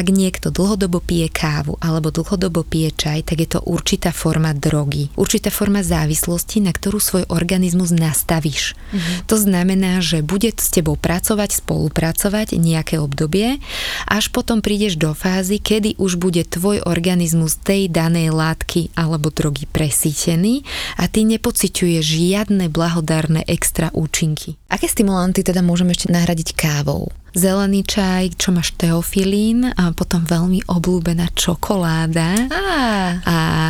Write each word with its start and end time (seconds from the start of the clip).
ak 0.00 0.08
niekto 0.08 0.48
dlhodobo 0.48 1.04
pije 1.04 1.28
kávu 1.28 1.76
alebo 1.76 2.08
dlhodobo 2.08 2.64
pije 2.64 2.96
čaj, 2.96 3.28
tak 3.28 3.44
je 3.44 3.48
to 3.52 3.60
určitá 3.60 4.16
forma 4.16 4.56
drogy, 4.56 5.12
určitá 5.20 5.52
forma 5.52 5.84
závislosti, 5.84 6.64
na 6.64 6.72
ktorú 6.72 6.96
svoj 6.96 7.28
organizmus 7.28 7.92
nastavíš. 7.92 8.72
Mm-hmm. 8.72 9.16
To 9.28 9.36
znamená, 9.36 10.00
že 10.00 10.24
bude 10.24 10.48
s 10.56 10.72
tebou 10.72 10.96
pracovať, 10.96 11.60
spolupracovať 11.60 12.56
nejaké 12.56 12.96
obdobie, 12.96 13.60
až 14.08 14.32
potom 14.32 14.64
prídeš 14.64 14.96
do 14.96 15.12
fázy, 15.12 15.60
kedy 15.60 16.00
už 16.00 16.16
bude 16.16 16.48
tvoj 16.48 16.80
organizmus 16.88 17.60
tej 17.60 17.92
danej 17.92 18.32
látky 18.32 18.96
alebo 18.96 19.28
drogy 19.28 19.68
presítený 19.68 20.64
a 20.96 21.12
ty 21.12 21.28
nepociťuješ 21.28 22.04
žiadne 22.04 22.72
blahodárne 22.72 23.44
extra 23.44 23.92
účinky. 23.92 24.59
Aké 24.70 24.86
stimulanty 24.86 25.42
teda 25.42 25.60
môžeme 25.66 25.90
ešte 25.90 26.14
nahradiť 26.14 26.54
kávou? 26.54 27.10
zelený 27.34 27.86
čaj, 27.86 28.34
čo 28.34 28.50
máš 28.50 28.74
teofilín 28.74 29.70
a 29.74 29.94
potom 29.94 30.26
veľmi 30.26 30.66
obľúbená 30.66 31.30
čokoláda. 31.34 32.50
Á, 32.50 32.66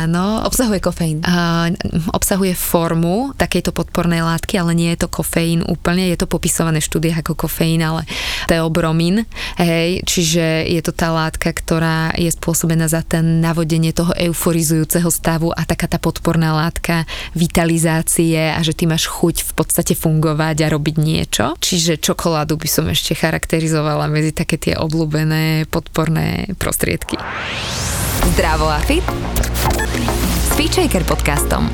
Áno. 0.05 0.41
obsahuje 0.45 0.81
kofeín. 0.81 1.21
A, 1.21 1.69
obsahuje 2.13 2.57
formu 2.57 3.37
takejto 3.37 3.69
podpornej 3.73 4.25
látky, 4.25 4.57
ale 4.57 4.73
nie 4.73 4.89
je 4.93 5.05
to 5.05 5.13
kofeín 5.13 5.61
úplne, 5.65 6.09
je 6.09 6.17
to 6.17 6.25
popisované 6.29 6.81
v 6.81 6.89
štúdiách 6.89 7.21
ako 7.21 7.45
kofeín, 7.45 7.85
ale 7.85 8.09
teobromín. 8.49 9.29
Hej, 9.61 10.01
čiže 10.09 10.65
je 10.65 10.81
to 10.81 10.91
tá 10.93 11.13
látka, 11.13 11.53
ktorá 11.53 12.17
je 12.17 12.33
spôsobená 12.33 12.89
za 12.89 13.05
ten 13.05 13.43
navodenie 13.45 13.93
toho 13.93 14.13
euforizujúceho 14.17 15.13
stavu 15.13 15.53
a 15.53 15.61
taká 15.69 15.85
tá 15.85 16.01
podporná 16.01 16.53
látka 16.57 17.05
vitalizácie 17.37 18.51
a 18.51 18.59
že 18.65 18.73
ty 18.73 18.89
máš 18.89 19.05
chuť 19.05 19.45
v 19.45 19.51
podstate 19.53 19.93
fungovať 19.93 20.65
a 20.65 20.71
robiť 20.73 20.90
niečo. 20.97 21.53
Čiže 21.59 21.99
čokoládu 22.01 22.55
by 22.55 22.67
som 22.67 22.87
ešte 22.87 23.13
charakterizovala 23.13 23.51
charakterizovala 23.51 24.07
medzi 24.07 24.31
také 24.31 24.55
tie 24.55 24.73
obľúbené 24.79 25.67
podporné 25.67 26.55
prostriedky. 26.55 27.19
Zdravo 28.37 28.69
a 28.71 28.79
fit 28.79 29.03
s 30.39 30.49
Feature 30.55 31.03
podcastom. 31.03 31.67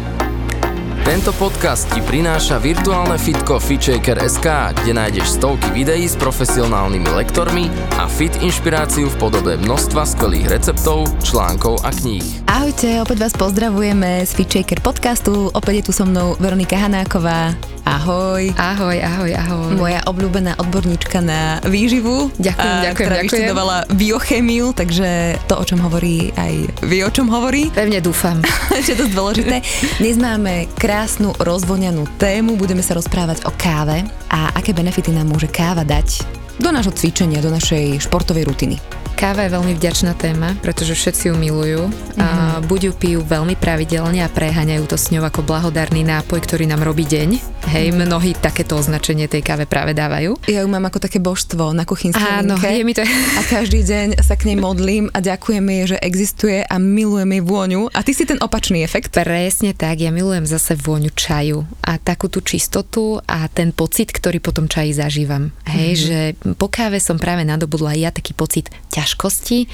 Tento 1.07 1.31
podcast 1.39 1.87
ti 1.95 2.03
prináša 2.03 2.59
virtuálne 2.59 3.15
fitko 3.15 3.63
FitShaker.sk, 3.63 4.47
kde 4.75 4.91
nájdeš 4.91 5.39
stovky 5.39 5.71
videí 5.71 6.03
s 6.03 6.19
profesionálnymi 6.19 7.07
lektormi 7.15 7.71
a 7.95 8.11
fit 8.11 8.35
inšpiráciu 8.43 9.07
v 9.07 9.15
podobe 9.15 9.55
množstva 9.55 10.03
skvelých 10.03 10.52
receptov, 10.52 11.07
článkov 11.23 11.79
a 11.87 11.95
kníh. 11.95 12.43
Ahojte, 12.52 12.99
opäť 12.99 13.23
vás 13.23 13.33
pozdravujeme 13.39 14.27
z 14.27 14.31
FitShaker 14.35 14.83
podcastu. 14.83 15.47
Opäť 15.55 15.79
je 15.79 15.83
tu 15.87 15.91
so 15.95 16.03
mnou 16.03 16.35
Veronika 16.43 16.75
Hanáková. 16.75 17.55
Ahoj. 17.88 18.52
Ahoj, 18.59 18.99
ahoj, 18.99 19.31
ahoj. 19.31 19.71
Moja 19.80 20.03
obľúbená 20.03 20.59
odborníčka 20.59 21.23
na 21.23 21.63
výživu. 21.63 22.27
Ďakujem, 22.35 22.75
a, 22.75 22.83
ďakujem, 22.83 22.95
ktorá 22.99 23.16
ďakujem. 23.16 23.31
vyštudovala 23.31 23.77
biochémiu, 23.95 24.66
takže 24.75 25.39
to, 25.47 25.55
o 25.55 25.63
čom 25.63 25.80
hovorí, 25.80 26.35
aj 26.35 26.83
vie, 26.83 27.08
o 27.08 27.11
čom 27.15 27.31
hovorí. 27.31 27.71
Pevne 27.71 28.03
dúfam. 28.03 28.43
čo 28.83 28.91
je 28.91 28.99
dosť 28.99 29.13
dôležité. 29.15 29.55
Dnes 30.03 30.19
máme 30.19 30.67
krásnu 30.75 31.31
rozvoňanú 31.39 32.03
tému, 32.19 32.59
budeme 32.59 32.83
sa 32.83 32.91
rozprávať 32.99 33.47
o 33.47 33.55
káve 33.55 34.03
a 34.27 34.52
aké 34.52 34.75
benefity 34.75 35.15
nám 35.15 35.31
môže 35.31 35.47
káva 35.47 35.88
dať 35.88 36.46
do 36.58 36.69
nášho 36.69 36.91
cvičenia, 36.91 37.39
do 37.39 37.50
našej 37.50 38.02
športovej 38.02 38.45
rutiny. 38.45 38.77
Káva 39.17 39.50
je 39.50 39.55
veľmi 39.58 39.73
vďačná 39.73 40.13
téma, 40.13 40.53
pretože 40.61 40.94
všetci 40.94 41.33
ju 41.33 41.36
milujú. 41.36 41.89
Mm-hmm. 41.89 42.22
A 42.22 42.27
Mhm. 42.61 42.69
buď 42.69 42.81
ju 42.86 42.94
pijú 42.94 43.19
veľmi 43.25 43.58
pravidelne 43.58 44.22
a 44.22 44.30
preháňajú 44.30 44.86
to 44.86 44.94
s 44.94 45.09
ňou 45.09 45.25
ako 45.25 45.41
blahodárny 45.41 46.05
nápoj, 46.05 46.38
ktorý 46.38 46.69
nám 46.69 46.86
robí 46.86 47.02
deň. 47.02 47.41
Hej, 47.67 47.91
Mhm. 47.91 48.05
mnohí 48.05 48.38
takéto 48.38 48.77
označenie 48.77 49.25
tej 49.25 49.41
káve 49.41 49.66
práve 49.66 49.97
dávajú. 49.97 50.38
Ja 50.45 50.61
ju 50.61 50.69
mám 50.69 50.86
ako 50.86 51.02
také 51.02 51.17
božstvo 51.17 51.73
na 51.73 51.81
kuchynskej 51.81 52.45
Áno, 52.45 52.61
linke. 52.61 52.69
je 52.69 52.83
mi 52.86 52.94
to... 52.94 53.02
A 53.02 53.42
každý 53.44 53.81
deň 53.81 54.21
sa 54.21 54.38
k 54.38 54.53
nej 54.53 54.58
modlím 54.58 55.09
a 55.09 55.17
ďakujem 55.17 55.66
jej, 55.66 55.83
že 55.89 55.97
existuje 55.97 56.61
a 56.61 56.75
milujem 56.77 57.31
jej 57.33 57.44
vôňu. 57.44 57.81
A 57.92 58.05
ty 58.05 58.14
si 58.14 58.21
ten 58.23 58.38
opačný 58.38 58.86
efekt. 58.86 59.17
Presne 59.17 59.73
tak, 59.73 59.97
ja 59.97 60.14
milujem 60.14 60.45
zase 60.45 60.77
vôňu 60.77 61.09
čaju 61.09 61.66
a 61.81 61.97
takú 61.97 62.30
tú 62.30 62.39
čistotu 62.39 63.17
a 63.26 63.49
ten 63.49 63.73
pocit, 63.73 64.14
ktorý 64.14 64.37
potom 64.37 64.70
čaji 64.70 64.93
zažívam. 64.93 65.49
Hej, 65.65 65.89
mm-hmm. 65.89 66.05
že 66.05 66.20
po 66.53 66.71
káve 66.71 67.02
som 67.02 67.17
práve 67.17 67.43
nadobudla 67.43 67.97
aj 67.97 67.99
ja 67.99 68.11
taký 68.13 68.31
pocit 68.37 68.71
ťažkosti, 68.93 69.67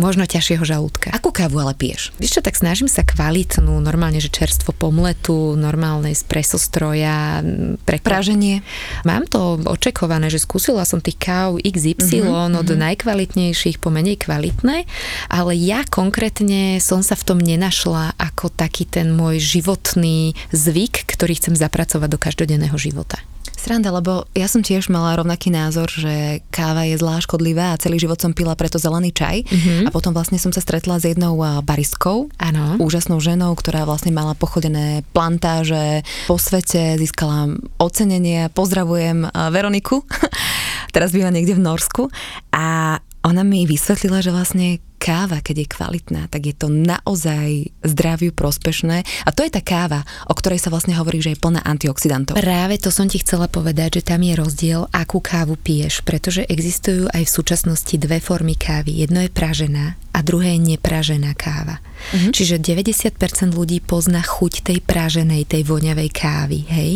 možno 0.00 0.24
ťažšieho 0.24 0.64
žalúdka. 0.64 1.12
Akú 1.12 1.28
kávu 1.28 1.60
ale 1.60 1.76
piješ? 1.76 2.16
Vieš 2.16 2.40
čo, 2.40 2.42
tak 2.42 2.56
snažím 2.56 2.88
sa 2.88 3.04
kvalitnú, 3.04 3.76
normálne, 3.84 4.16
že 4.16 4.32
čerstvo 4.32 4.72
pomletu, 4.72 5.54
normálne 5.60 6.16
espresso 6.16 6.56
stroja, 6.56 7.44
m, 7.44 7.76
pre 7.84 8.00
Praženie. 8.00 8.64
Mám 9.04 9.28
to 9.28 9.60
očekované, 9.68 10.32
že 10.32 10.40
skúsila 10.40 10.88
som 10.88 11.04
tých 11.04 11.20
káv 11.20 11.60
XY 11.60 12.24
mm-hmm. 12.24 12.56
od 12.56 12.68
najkvalitnejších 12.72 13.76
po 13.76 13.92
menej 13.92 14.24
kvalitné, 14.24 14.88
ale 15.28 15.52
ja 15.60 15.84
konkrétne 15.84 16.80
som 16.80 17.04
sa 17.04 17.12
v 17.12 17.26
tom 17.28 17.38
nenašla 17.38 18.16
ako 18.16 18.48
taký 18.48 18.88
ten 18.88 19.12
môj 19.12 19.36
životný 19.42 20.32
zvyk, 20.54 21.04
ktorý 21.04 21.36
chcem 21.36 21.54
zapracovať 21.54 22.08
do 22.08 22.18
každodenného 22.18 22.76
života. 22.80 23.20
Sranda, 23.60 23.92
lebo 23.92 24.24
ja 24.32 24.48
som 24.48 24.64
tiež 24.64 24.88
mala 24.88 25.20
rovnaký 25.20 25.52
názor, 25.52 25.92
že 25.92 26.40
káva 26.48 26.88
je 26.88 26.96
zlá, 26.96 27.20
škodlivá 27.20 27.76
a 27.76 27.80
celý 27.80 28.00
život 28.00 28.16
som 28.16 28.32
pila 28.32 28.56
preto 28.56 28.80
zelený 28.80 29.12
čaj. 29.12 29.44
Mm-hmm. 29.44 29.84
A 29.86 29.88
potom 29.92 30.16
vlastne 30.16 30.40
som 30.40 30.48
sa 30.48 30.64
stretla 30.64 30.96
s 30.96 31.04
jednou 31.04 31.36
baristkou, 31.60 32.32
Áno. 32.40 32.80
úžasnou 32.80 33.20
ženou, 33.20 33.52
ktorá 33.52 33.84
vlastne 33.84 34.16
mala 34.16 34.32
pochodené 34.32 35.04
plantáže 35.12 36.00
po 36.24 36.40
svete, 36.40 36.96
získala 36.96 37.60
ocenenie. 37.76 38.48
Pozdravujem 38.56 39.28
Veroniku, 39.52 40.08
teraz 40.96 41.12
býva 41.12 41.28
niekde 41.28 41.52
v 41.52 41.64
Norsku. 41.68 42.08
A 42.56 42.96
ona 43.20 43.44
mi 43.44 43.68
vysvetlila, 43.68 44.24
že 44.24 44.32
vlastne 44.32 44.80
káva, 45.00 45.40
keď 45.40 45.64
je 45.64 45.72
kvalitná, 45.72 46.22
tak 46.28 46.44
je 46.44 46.52
to 46.52 46.68
naozaj 46.68 47.72
zdraviu 47.80 48.36
prospešné. 48.36 49.00
A 49.24 49.30
to 49.32 49.40
je 49.40 49.50
tá 49.50 49.64
káva, 49.64 50.04
o 50.28 50.36
ktorej 50.36 50.60
sa 50.60 50.68
vlastne 50.68 50.92
hovorí, 51.00 51.24
že 51.24 51.32
je 51.32 51.40
plná 51.40 51.64
antioxidantov. 51.64 52.36
Práve 52.36 52.76
to 52.76 52.92
som 52.92 53.08
ti 53.08 53.24
chcela 53.24 53.48
povedať, 53.48 54.04
že 54.04 54.12
tam 54.12 54.20
je 54.20 54.36
rozdiel, 54.36 54.84
akú 54.92 55.24
kávu 55.24 55.56
piješ, 55.56 56.04
pretože 56.04 56.44
existujú 56.44 57.08
aj 57.08 57.24
v 57.24 57.34
súčasnosti 57.34 57.96
dve 57.96 58.20
formy 58.20 58.52
kávy. 58.52 59.00
Jedno 59.00 59.24
je 59.24 59.32
pražená 59.32 59.96
a 60.10 60.18
druhé 60.20 60.58
je 60.58 60.76
nepražená 60.76 61.32
káva. 61.38 61.78
Mm-hmm. 61.80 62.32
Čiže 62.34 62.56
90% 62.58 63.54
ľudí 63.54 63.78
pozná 63.78 64.24
chuť 64.24 64.66
tej 64.66 64.78
praženej, 64.82 65.46
tej 65.46 65.62
voňavej 65.68 66.10
kávy, 66.10 66.58
hej. 66.66 66.92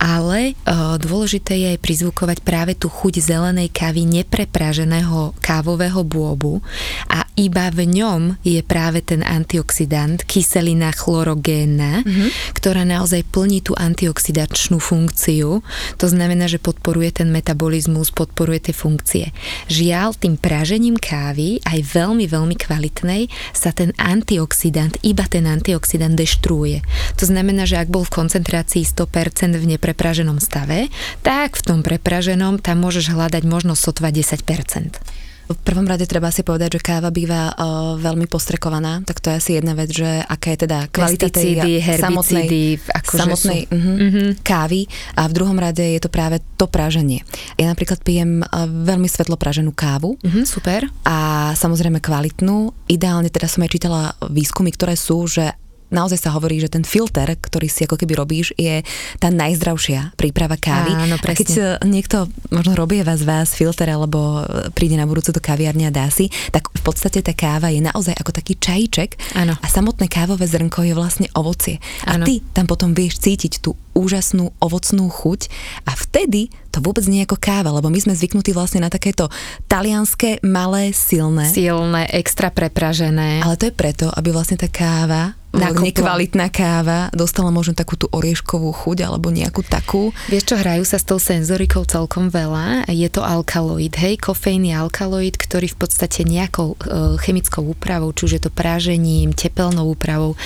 Ale 0.00 0.54
e, 0.54 0.72
dôležité 0.96 1.58
je 1.58 1.66
aj 1.76 1.82
prizvukovať 1.82 2.38
práve 2.40 2.72
tú 2.78 2.88
chuť 2.88 3.20
zelenej 3.20 3.68
kávy 3.74 4.08
neprepraženého 4.08 5.36
kávového 5.42 6.00
bôbu 6.06 6.64
a 7.10 7.28
iba 7.36 7.68
v 7.68 7.84
ňom 7.84 8.40
je 8.40 8.64
práve 8.64 9.04
ten 9.04 9.20
antioxidant, 9.20 10.24
kyselina 10.24 10.88
chlorogénna, 10.90 12.00
mm-hmm. 12.02 12.28
ktorá 12.56 12.88
naozaj 12.88 13.28
plní 13.28 13.60
tú 13.60 13.76
antioxidačnú 13.76 14.80
funkciu. 14.80 15.60
To 16.00 16.06
znamená, 16.08 16.48
že 16.48 16.56
podporuje 16.56 17.20
ten 17.22 17.28
metabolizmus, 17.28 18.08
podporuje 18.10 18.72
tie 18.72 18.74
funkcie. 18.74 19.24
Žiaľ, 19.68 20.16
tým 20.16 20.34
pražením 20.40 20.96
kávy, 20.96 21.60
aj 21.68 21.78
veľmi, 21.84 22.24
veľmi 22.24 22.56
kvalitnej, 22.56 23.28
sa 23.52 23.70
ten 23.76 23.92
antioxidant, 24.00 24.96
iba 25.04 25.28
ten 25.28 25.44
antioxidant 25.44 26.16
deštruuje. 26.16 26.80
To 27.20 27.24
znamená, 27.28 27.68
že 27.68 27.76
ak 27.76 27.92
bol 27.92 28.08
v 28.08 28.16
koncentrácii 28.16 28.88
100% 28.88 29.60
v 29.60 29.76
neprepraženom 29.76 30.40
stave, 30.40 30.88
tak 31.20 31.60
v 31.60 31.62
tom 31.62 31.80
prepraženom 31.84 32.64
tam 32.64 32.80
môžeš 32.80 33.12
hľadať 33.12 33.44
možno 33.44 33.76
sotva 33.76 34.08
10%. 34.08 35.25
V 35.46 35.58
prvom 35.64 35.84
rade 35.84 36.02
treba 36.04 36.26
si 36.28 36.42
povedať, 36.42 36.76
že 36.76 36.82
káva 36.82 37.08
býva 37.08 37.48
uh, 37.48 37.54
veľmi 37.96 38.26
postrekovaná, 38.26 39.02
tak 39.02 39.18
to 39.18 39.30
je 39.30 39.36
asi 39.36 39.50
jedna 39.54 39.72
vec, 39.72 39.90
že 39.90 40.02
aká 40.20 40.50
je 40.50 40.58
teda 40.60 40.78
kvalita 40.88 41.28
tej 41.28 41.62
samotnej, 41.94 42.46
akože 42.82 43.14
samotnej 43.16 43.60
sú- 43.62 43.70
uh-huh, 43.70 43.96
Mhm. 43.96 44.22
kávy 44.42 44.80
a 45.12 45.22
v 45.24 45.32
druhom 45.32 45.54
rade 45.56 45.82
je 45.82 45.98
to 45.98 46.08
práve 46.08 46.38
to 46.54 46.66
praženie. 46.66 47.22
Ja 47.54 47.66
napríklad 47.66 48.00
pijem 48.00 48.40
uh, 48.40 48.46
veľmi 48.66 49.06
svetlo 49.06 49.34
praženú 49.34 49.70
kávu 49.70 50.18
Mhm, 50.20 50.42
super. 50.44 50.90
a 51.02 51.16
samozrejme 51.52 51.98
kvalitnú. 51.98 52.56
Ideálne 52.86 53.28
teda 53.28 53.46
som 53.46 53.62
aj 53.62 53.70
čítala 53.70 54.00
výskumy, 54.20 54.70
ktoré 54.70 54.94
sú, 54.94 55.26
že 55.26 55.54
naozaj 55.90 56.18
sa 56.18 56.34
hovorí, 56.34 56.58
že 56.58 56.72
ten 56.72 56.82
filter, 56.82 57.36
ktorý 57.38 57.66
si 57.70 57.86
ako 57.86 57.96
keby 57.98 58.18
robíš, 58.18 58.52
je 58.58 58.82
tá 59.22 59.30
najzdravšia 59.30 60.18
príprava 60.18 60.58
kávy. 60.58 60.92
Áno, 60.92 61.16
a 61.18 61.34
keď 61.34 61.48
presne. 61.48 61.64
niekto 61.86 62.26
možno 62.50 62.74
robí 62.74 63.00
vás 63.02 63.22
vás 63.22 63.54
filter 63.54 63.90
alebo 63.92 64.42
e, 64.42 64.70
príde 64.74 64.98
na 64.98 65.06
budúce 65.06 65.30
do 65.30 65.42
kaviarne 65.42 65.86
a 65.88 65.94
dá 65.94 66.10
si, 66.10 66.30
tak 66.50 66.70
v 66.72 66.82
podstate 66.82 67.22
tá 67.22 67.32
káva 67.36 67.70
je 67.70 67.82
naozaj 67.82 68.14
ako 68.18 68.30
taký 68.34 68.58
čajíček 68.58 69.38
Áno. 69.38 69.54
a 69.54 69.66
samotné 69.66 70.10
kávové 70.10 70.46
zrnko 70.46 70.86
je 70.86 70.94
vlastne 70.94 71.28
ovocie. 71.34 71.78
A 72.06 72.18
Áno. 72.18 72.24
ty 72.26 72.42
tam 72.54 72.66
potom 72.66 72.92
vieš 72.92 73.22
cítiť 73.22 73.62
tú 73.62 73.78
úžasnú 73.96 74.52
ovocnú 74.60 75.08
chuť 75.08 75.48
a 75.88 75.96
vtedy 75.96 76.52
to 76.76 76.84
vôbec 76.84 77.08
nie 77.08 77.24
je 77.24 77.28
ako 77.32 77.40
káva, 77.40 77.72
lebo 77.72 77.88
my 77.88 77.96
sme 77.96 78.12
zvyknutí 78.12 78.52
vlastne 78.52 78.84
na 78.84 78.92
takéto 78.92 79.32
talianské, 79.64 80.44
malé, 80.44 80.92
silné. 80.92 81.48
Silné, 81.48 82.04
extra 82.12 82.52
prepražené. 82.52 83.40
Ale 83.40 83.56
to 83.56 83.72
je 83.72 83.74
preto, 83.74 84.12
aby 84.12 84.28
vlastne 84.28 84.60
tá 84.60 84.68
káva 84.68 85.32
nakopla. 85.58 85.88
nekvalitná 85.88 86.46
káva 86.52 87.08
dostala 87.16 87.48
možno 87.48 87.72
takú 87.72 87.96
tú 87.96 88.06
orieškovú 88.12 88.68
chuť 88.70 89.08
alebo 89.08 89.32
nejakú 89.32 89.64
takú. 89.64 90.12
Vieš 90.28 90.52
čo, 90.52 90.56
hrajú 90.60 90.84
sa 90.84 91.00
s 91.00 91.08
tou 91.08 91.16
senzorikou 91.16 91.88
celkom 91.88 92.28
veľa. 92.28 92.84
Je 92.92 93.08
to 93.08 93.24
alkaloid, 93.24 93.96
hej, 93.96 94.20
kofeín 94.20 94.68
je 94.68 94.74
alkaloid, 94.76 95.40
ktorý 95.40 95.72
v 95.72 95.78
podstate 95.80 96.28
nejakou 96.28 96.76
e, 96.76 97.16
chemickou 97.24 97.64
úpravou, 97.64 98.12
či 98.12 98.28
už 98.28 98.32
je 98.36 98.42
to 98.44 98.50
prážením, 98.52 99.32
tepelnou 99.32 99.96
úpravou, 99.96 100.36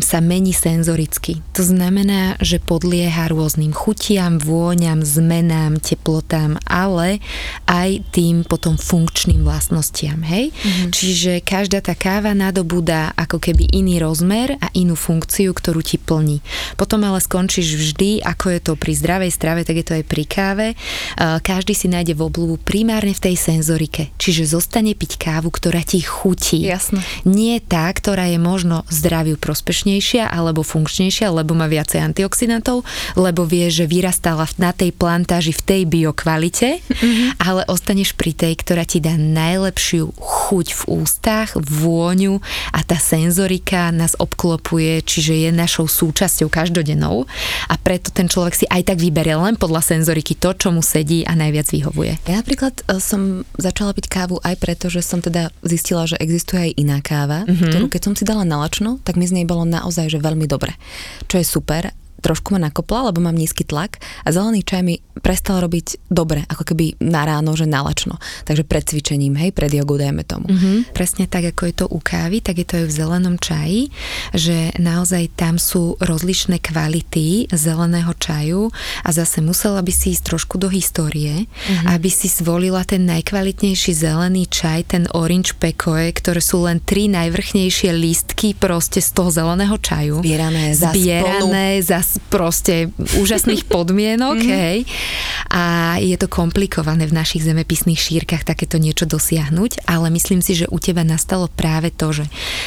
sa 0.00 0.18
mení 0.22 0.54
senzoricky. 0.54 1.42
To 1.58 1.66
znamená, 1.66 2.38
že 2.38 2.62
podlieha 2.62 3.28
rôznym 3.32 3.74
chutiam, 3.74 4.38
vôňam, 4.38 5.02
zmenám, 5.02 5.82
teplotám, 5.82 6.60
ale 6.68 7.18
aj 7.66 8.06
tým 8.14 8.46
potom 8.46 8.78
funkčným 8.78 9.42
vlastnostiam, 9.42 10.22
hej. 10.22 10.54
Mm-hmm. 10.54 10.90
Čiže 10.94 11.32
každá 11.42 11.82
tá 11.82 11.98
káva 11.98 12.36
nadobúda 12.36 13.10
ako 13.16 13.42
keby 13.42 13.72
iný 13.74 13.98
rozmer 13.98 14.35
a 14.60 14.68
inú 14.76 14.92
funkciu, 14.92 15.56
ktorú 15.56 15.80
ti 15.80 15.96
plní. 15.96 16.44
Potom 16.76 17.00
ale 17.06 17.24
skončíš 17.24 17.78
vždy, 17.80 18.20
ako 18.20 18.52
je 18.52 18.60
to 18.60 18.72
pri 18.76 18.92
zdravej 18.92 19.32
strave, 19.32 19.60
tak 19.64 19.80
je 19.80 19.86
to 19.86 19.96
aj 19.96 20.04
pri 20.04 20.24
káve. 20.28 20.66
Každý 21.16 21.72
si 21.72 21.88
nájde 21.88 22.12
v 22.12 22.28
obľúbu 22.28 22.60
primárne 22.60 23.16
v 23.16 23.22
tej 23.30 23.36
senzorike. 23.38 24.12
Čiže 24.20 24.52
zostane 24.52 24.92
piť 24.92 25.16
kávu, 25.16 25.48
ktorá 25.48 25.80
ti 25.86 26.04
chutí. 26.04 26.66
Jasne. 26.66 27.00
Nie 27.24 27.62
tá, 27.62 27.88
ktorá 27.88 28.28
je 28.28 28.36
možno 28.36 28.82
zdraviu 28.90 29.40
prospešnejšia 29.40 30.28
alebo 30.28 30.66
funkčnejšia, 30.66 31.30
lebo 31.30 31.54
má 31.54 31.70
viacej 31.70 32.02
antioxidantov, 32.02 32.82
lebo 33.14 33.46
vie, 33.46 33.70
že 33.70 33.86
vyrastala 33.86 34.50
na 34.58 34.74
tej 34.74 34.90
plantáži 34.90 35.54
v 35.54 35.62
tej 35.62 35.82
biokvalite, 35.86 36.82
mm-hmm. 36.82 37.38
ale 37.46 37.62
ostaneš 37.70 38.18
pri 38.18 38.34
tej, 38.34 38.58
ktorá 38.58 38.82
ti 38.82 38.98
dá 38.98 39.14
najlepšiu 39.14 40.10
chuť 40.16 40.45
v 40.54 40.82
ústach, 41.02 41.58
vôňu 41.58 42.38
a 42.70 42.80
tá 42.86 42.94
senzorika 42.96 43.90
nás 43.90 44.14
obklopuje, 44.14 45.02
čiže 45.02 45.34
je 45.34 45.50
našou 45.50 45.90
súčasťou 45.90 46.46
každodennou 46.46 47.26
a 47.66 47.74
preto 47.80 48.14
ten 48.14 48.30
človek 48.30 48.54
si 48.54 48.66
aj 48.70 48.94
tak 48.94 48.98
vyberie 49.02 49.34
len 49.34 49.58
podľa 49.58 49.82
senzoriky 49.82 50.38
to, 50.38 50.54
čo 50.54 50.70
mu 50.70 50.80
sedí 50.80 51.26
a 51.26 51.34
najviac 51.34 51.66
vyhovuje. 51.74 52.22
Ja 52.30 52.38
napríklad 52.38 52.86
e, 52.86 53.02
som 53.02 53.42
začala 53.58 53.90
piť 53.90 54.06
kávu 54.06 54.38
aj 54.46 54.54
preto, 54.62 54.86
že 54.86 55.02
som 55.02 55.18
teda 55.18 55.50
zistila, 55.66 56.06
že 56.06 56.20
existuje 56.22 56.70
aj 56.70 56.72
iná 56.78 56.98
káva, 57.02 57.42
mm-hmm. 57.44 57.70
ktorú 57.72 57.86
keď 57.90 58.02
som 58.06 58.14
si 58.14 58.22
dala 58.22 58.46
na 58.46 58.62
lačno, 58.62 59.02
tak 59.02 59.18
mi 59.18 59.26
z 59.26 59.42
nej 59.42 59.46
bolo 59.48 59.66
naozaj 59.66 60.08
že 60.08 60.22
veľmi 60.22 60.46
dobre. 60.46 60.78
Čo 61.26 61.42
je 61.42 61.46
super 61.46 61.82
trošku 62.26 62.58
ma 62.58 62.60
nakopla, 62.66 63.14
lebo 63.14 63.22
mám 63.22 63.38
nízky 63.38 63.62
tlak 63.62 64.02
a 64.26 64.34
zelený 64.34 64.66
čaj 64.66 64.82
mi 64.82 64.98
prestal 65.22 65.62
robiť 65.62 66.10
dobre, 66.10 66.42
ako 66.50 66.74
keby 66.74 66.98
na 66.98 67.22
ráno, 67.22 67.54
že 67.54 67.70
nalačno. 67.70 68.18
Takže 68.42 68.66
pred 68.66 68.82
cvičením, 68.82 69.38
hej, 69.38 69.54
pred 69.54 69.70
jogou 69.70 69.94
dajme 69.94 70.26
tomu. 70.26 70.50
Mm-hmm. 70.50 70.90
Presne 70.90 71.30
tak, 71.30 71.54
ako 71.54 71.62
je 71.70 71.74
to 71.78 71.86
u 71.86 72.02
kávy, 72.02 72.42
tak 72.42 72.58
je 72.58 72.66
to 72.66 72.82
aj 72.82 72.86
v 72.90 72.96
zelenom 72.98 73.36
čaji, 73.38 73.80
že 74.34 74.74
naozaj 74.82 75.38
tam 75.38 75.62
sú 75.62 75.94
rozlišné 76.02 76.58
kvality 76.58 77.46
zeleného 77.54 78.10
čaju 78.18 78.74
a 79.06 79.08
zase 79.14 79.38
musela 79.38 79.78
by 79.80 79.92
si 79.94 80.18
ísť 80.18 80.34
trošku 80.34 80.58
do 80.58 80.66
histórie, 80.66 81.46
mm-hmm. 81.46 81.86
aby 81.94 82.10
si 82.10 82.26
zvolila 82.26 82.82
ten 82.82 83.06
najkvalitnejší 83.06 83.92
zelený 83.94 84.50
čaj, 84.50 84.90
ten 84.90 85.04
orange 85.14 85.54
pekoe, 85.54 86.10
ktoré 86.10 86.42
sú 86.42 86.66
len 86.66 86.82
tri 86.82 87.06
najvrchnejšie 87.06 87.94
lístky 87.94 88.58
proste 88.58 88.98
z 88.98 89.14
toho 89.14 89.30
zeleného 89.30 89.78
čaju. 89.78 90.20
Zbierané 90.20 90.74
za 90.74 90.90
Zbierané 90.90 91.80
za 91.84 92.00
proste 92.28 92.90
úžasných 93.16 93.64
podmienok, 93.72 94.36
mm-hmm. 94.38 94.58
hej. 94.60 94.78
A 95.50 95.96
je 96.02 96.16
to 96.20 96.28
komplikované 96.28 97.08
v 97.08 97.16
našich 97.16 97.46
zemepisných 97.46 97.96
šírkach 97.96 98.44
takéto 98.44 98.76
niečo 98.76 99.08
dosiahnuť, 99.08 99.88
ale 99.88 100.12
myslím 100.12 100.44
si, 100.44 100.58
že 100.58 100.66
u 100.68 100.76
teba 100.76 101.06
nastalo 101.06 101.48
práve 101.48 101.94
to, 101.94 102.12
že 102.12 102.24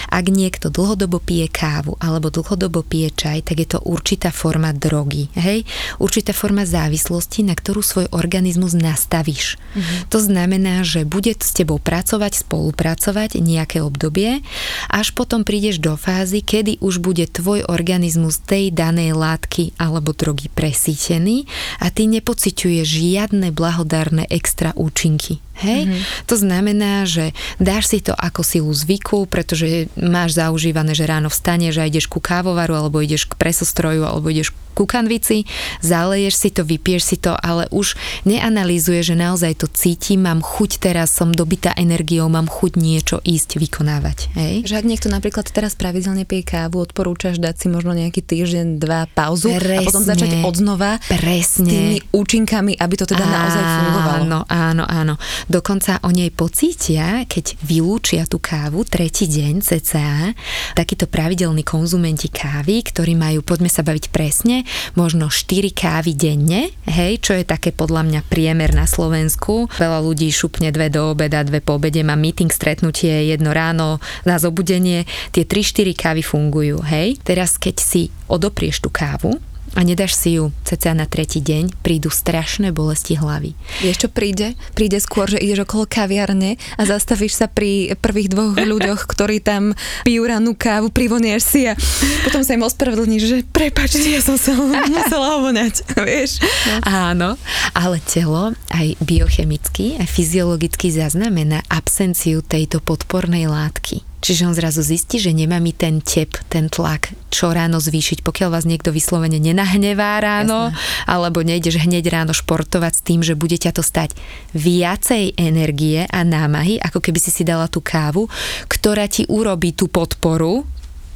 ak 0.10 0.26
niekto 0.32 0.74
dlhodobo 0.74 1.22
pije 1.22 1.52
kávu 1.52 2.00
alebo 2.02 2.34
dlhodobo 2.34 2.82
pije 2.82 3.14
čaj, 3.14 3.46
tak 3.46 3.62
je 3.62 3.68
to 3.78 3.80
určitá 3.84 4.34
forma 4.34 4.74
drogy, 4.74 5.30
hej. 5.38 5.68
Určitá 6.02 6.34
forma 6.34 6.64
závislosti, 6.66 7.46
na 7.46 7.54
ktorú 7.54 7.84
svoj 7.84 8.08
organizmus 8.16 8.74
nastavíš. 8.74 9.60
Mm-hmm. 9.60 9.98
To 10.10 10.18
znamená, 10.18 10.82
že 10.82 11.06
bude 11.06 11.36
s 11.36 11.52
tebou 11.54 11.78
pracovať, 11.78 12.42
spolupracovať 12.42 13.38
nejaké 13.42 13.84
obdobie, 13.84 14.42
až 14.90 15.14
potom 15.14 15.44
prídeš 15.44 15.78
do 15.82 15.94
fázy, 16.00 16.42
kedy 16.42 16.82
už 16.82 17.02
bude 17.04 17.26
tvoj 17.30 17.68
organizmus 17.70 18.42
tej 18.42 18.74
danej 18.74 19.14
látky 19.14 19.29
alebo 19.78 20.16
drogy 20.16 20.50
presítený 20.50 21.46
a 21.84 21.94
ty 21.94 22.10
nepociťuješ 22.10 22.88
žiadne 22.88 23.54
blahodárne 23.54 24.26
extra 24.32 24.74
účinky. 24.74 25.44
Hej? 25.60 25.82
Mm-hmm. 25.88 26.02
To 26.28 26.36
znamená, 26.36 26.94
že 27.04 27.36
dáš 27.60 27.92
si 27.92 28.00
to 28.00 28.16
ako 28.16 28.42
silu 28.44 28.72
zvyku, 28.72 29.28
pretože 29.28 29.92
máš 30.00 30.40
zaužívané, 30.40 30.96
že 30.96 31.08
ráno 31.08 31.28
vstaneš 31.28 31.80
a 31.80 31.88
ideš 31.88 32.08
ku 32.08 32.24
kávovaru, 32.24 32.76
alebo 32.76 33.04
ideš 33.04 33.28
k 33.28 33.36
presostroju, 33.36 34.08
alebo 34.08 34.32
ideš 34.32 34.56
ku 34.80 34.88
kanvici, 34.88 35.44
zaleješ 35.84 36.34
si 36.40 36.50
to, 36.56 36.64
vypieš 36.64 37.04
si 37.04 37.18
to, 37.20 37.36
ale 37.36 37.68
už 37.68 38.00
neanalýzuje, 38.24 39.04
že 39.04 39.16
naozaj 39.20 39.60
to 39.60 39.68
cítim, 39.68 40.24
mám 40.24 40.40
chuť 40.40 40.80
teraz, 40.80 41.12
som 41.12 41.36
dobitá 41.36 41.76
energiou, 41.76 42.32
mám 42.32 42.48
chuť 42.48 42.80
niečo 42.80 43.20
ísť 43.20 43.60
vykonávať. 43.60 44.32
Hej? 44.40 44.56
Že 44.64 44.76
ak 44.80 44.86
niekto 44.88 45.08
napríklad 45.12 45.52
teraz 45.52 45.76
pravidelne 45.76 46.24
pije 46.24 46.48
kávu, 46.48 46.80
odporúčaš 46.80 47.44
dať 47.44 47.56
si 47.60 47.68
možno 47.68 47.92
nejaký 47.92 48.24
týždeň, 48.24 48.80
dva 48.80 49.12
pauzu 49.12 49.52
Presne. 49.52 49.84
a 49.84 49.88
potom 49.92 50.04
začať 50.08 50.32
odznova 50.48 51.04
Presne. 51.12 51.68
s 51.68 51.74
tými 51.76 51.98
účinkami, 52.16 52.80
aby 52.80 52.96
to 52.96 53.04
teda 53.04 53.28
áno, 53.28 53.36
naozaj 53.36 53.64
fungovalo. 53.64 54.24
Áno, 54.24 54.40
áno, 54.48 54.84
áno. 54.88 55.14
Dokonca 55.50 55.98
o 56.06 56.14
nej 56.14 56.30
pocítia, 56.30 57.26
keď 57.26 57.58
vylúčia 57.66 58.30
tú 58.30 58.38
kávu 58.38 58.86
tretí 58.86 59.26
deň 59.26 59.66
cca, 59.66 60.38
takíto 60.78 61.10
pravidelní 61.10 61.66
konzumenti 61.66 62.30
kávy, 62.30 62.86
ktorí 62.86 63.18
majú, 63.18 63.42
poďme 63.42 63.66
sa 63.66 63.82
baviť 63.82 64.14
presne, 64.14 64.62
možno 64.94 65.34
4 65.34 65.74
kávy 65.74 66.14
denne, 66.14 66.70
hej, 66.86 67.18
čo 67.18 67.34
je 67.34 67.50
také 67.50 67.74
podľa 67.74 68.06
mňa 68.06 68.22
priemer 68.30 68.78
na 68.78 68.86
Slovensku. 68.86 69.66
Veľa 69.82 70.06
ľudí 70.06 70.30
šupne 70.30 70.70
dve 70.70 70.94
do 70.94 71.18
obeda, 71.18 71.42
dve 71.42 71.66
po 71.66 71.82
obede, 71.82 72.06
má 72.06 72.14
meeting, 72.14 72.54
stretnutie, 72.54 73.34
jedno 73.34 73.50
ráno 73.50 73.98
na 74.30 74.38
zobudenie. 74.38 75.10
Tie 75.34 75.50
3-4 75.50 75.98
kávy 75.98 76.22
fungujú, 76.22 76.86
hej. 76.86 77.18
Teraz 77.26 77.58
keď 77.58 77.82
si 77.82 78.14
odoprieš 78.30 78.86
tú 78.86 78.94
kávu, 78.94 79.42
a 79.78 79.82
nedáš 79.86 80.18
si 80.18 80.42
ju 80.42 80.54
cca 80.66 80.98
na 80.98 81.06
tretí 81.06 81.40
deň, 81.44 81.82
prídu 81.86 82.10
strašné 82.10 82.74
bolesti 82.74 83.16
hlavy. 83.20 83.54
Vieš, 83.86 84.06
čo 84.06 84.10
príde? 84.10 84.58
Príde 84.74 84.98
skôr, 84.98 85.30
že 85.30 85.38
ideš 85.38 85.70
okolo 85.70 85.86
kaviarne 85.86 86.58
a 86.76 86.82
zastavíš 86.84 87.38
sa 87.38 87.48
pri 87.48 87.94
prvých 87.98 88.34
dvoch 88.34 88.58
ľuďoch, 88.58 89.06
ktorí 89.06 89.44
tam 89.44 89.78
pijú 90.04 90.26
ranú 90.26 90.58
kávu, 90.58 90.90
privonieš 90.90 91.42
si 91.46 91.62
a 91.70 91.78
potom 92.26 92.42
sa 92.42 92.58
im 92.58 92.66
ospravedlníš, 92.66 93.24
že 93.24 93.38
prepačte, 93.46 94.02
ja 94.02 94.22
som 94.24 94.36
sa 94.36 94.58
musela 94.58 95.38
ovoňať, 95.38 95.86
vieš? 96.08 96.42
No. 96.42 96.76
Áno, 96.86 97.30
ale 97.78 97.98
telo 98.04 98.58
aj 98.74 98.98
biochemicky, 99.04 100.02
aj 100.02 100.08
fyziologicky 100.10 100.90
zaznamená 100.90 101.62
absenciu 101.70 102.42
tejto 102.42 102.82
podpornej 102.82 103.46
látky. 103.46 104.09
Čiže 104.20 104.52
on 104.52 104.56
zrazu 104.56 104.84
zistí, 104.84 105.16
že 105.16 105.32
nemá 105.32 105.64
mi 105.64 105.72
ten 105.72 106.04
tep, 106.04 106.36
ten 106.52 106.68
tlak, 106.68 107.16
čo 107.32 107.56
ráno 107.56 107.80
zvýšiť, 107.80 108.20
pokiaľ 108.20 108.50
vás 108.52 108.68
niekto 108.68 108.92
vyslovene 108.92 109.40
nenahnevá 109.40 110.20
ráno, 110.20 110.76
Jasne. 110.76 111.08
alebo 111.08 111.40
nejdeš 111.40 111.80
hneď 111.80 112.04
ráno 112.12 112.36
športovať 112.36 112.94
s 113.00 113.06
tým, 113.06 113.20
že 113.24 113.40
bude 113.40 113.56
ťa 113.56 113.80
to 113.80 113.84
stať 113.84 114.12
viacej 114.52 115.40
energie 115.40 116.04
a 116.04 116.20
námahy, 116.28 116.76
ako 116.84 117.00
keby 117.00 117.20
si 117.22 117.32
si 117.32 117.48
dala 117.48 117.72
tú 117.72 117.80
kávu, 117.80 118.28
ktorá 118.68 119.08
ti 119.08 119.24
urobí 119.32 119.72
tú 119.72 119.88
podporu, 119.88 120.68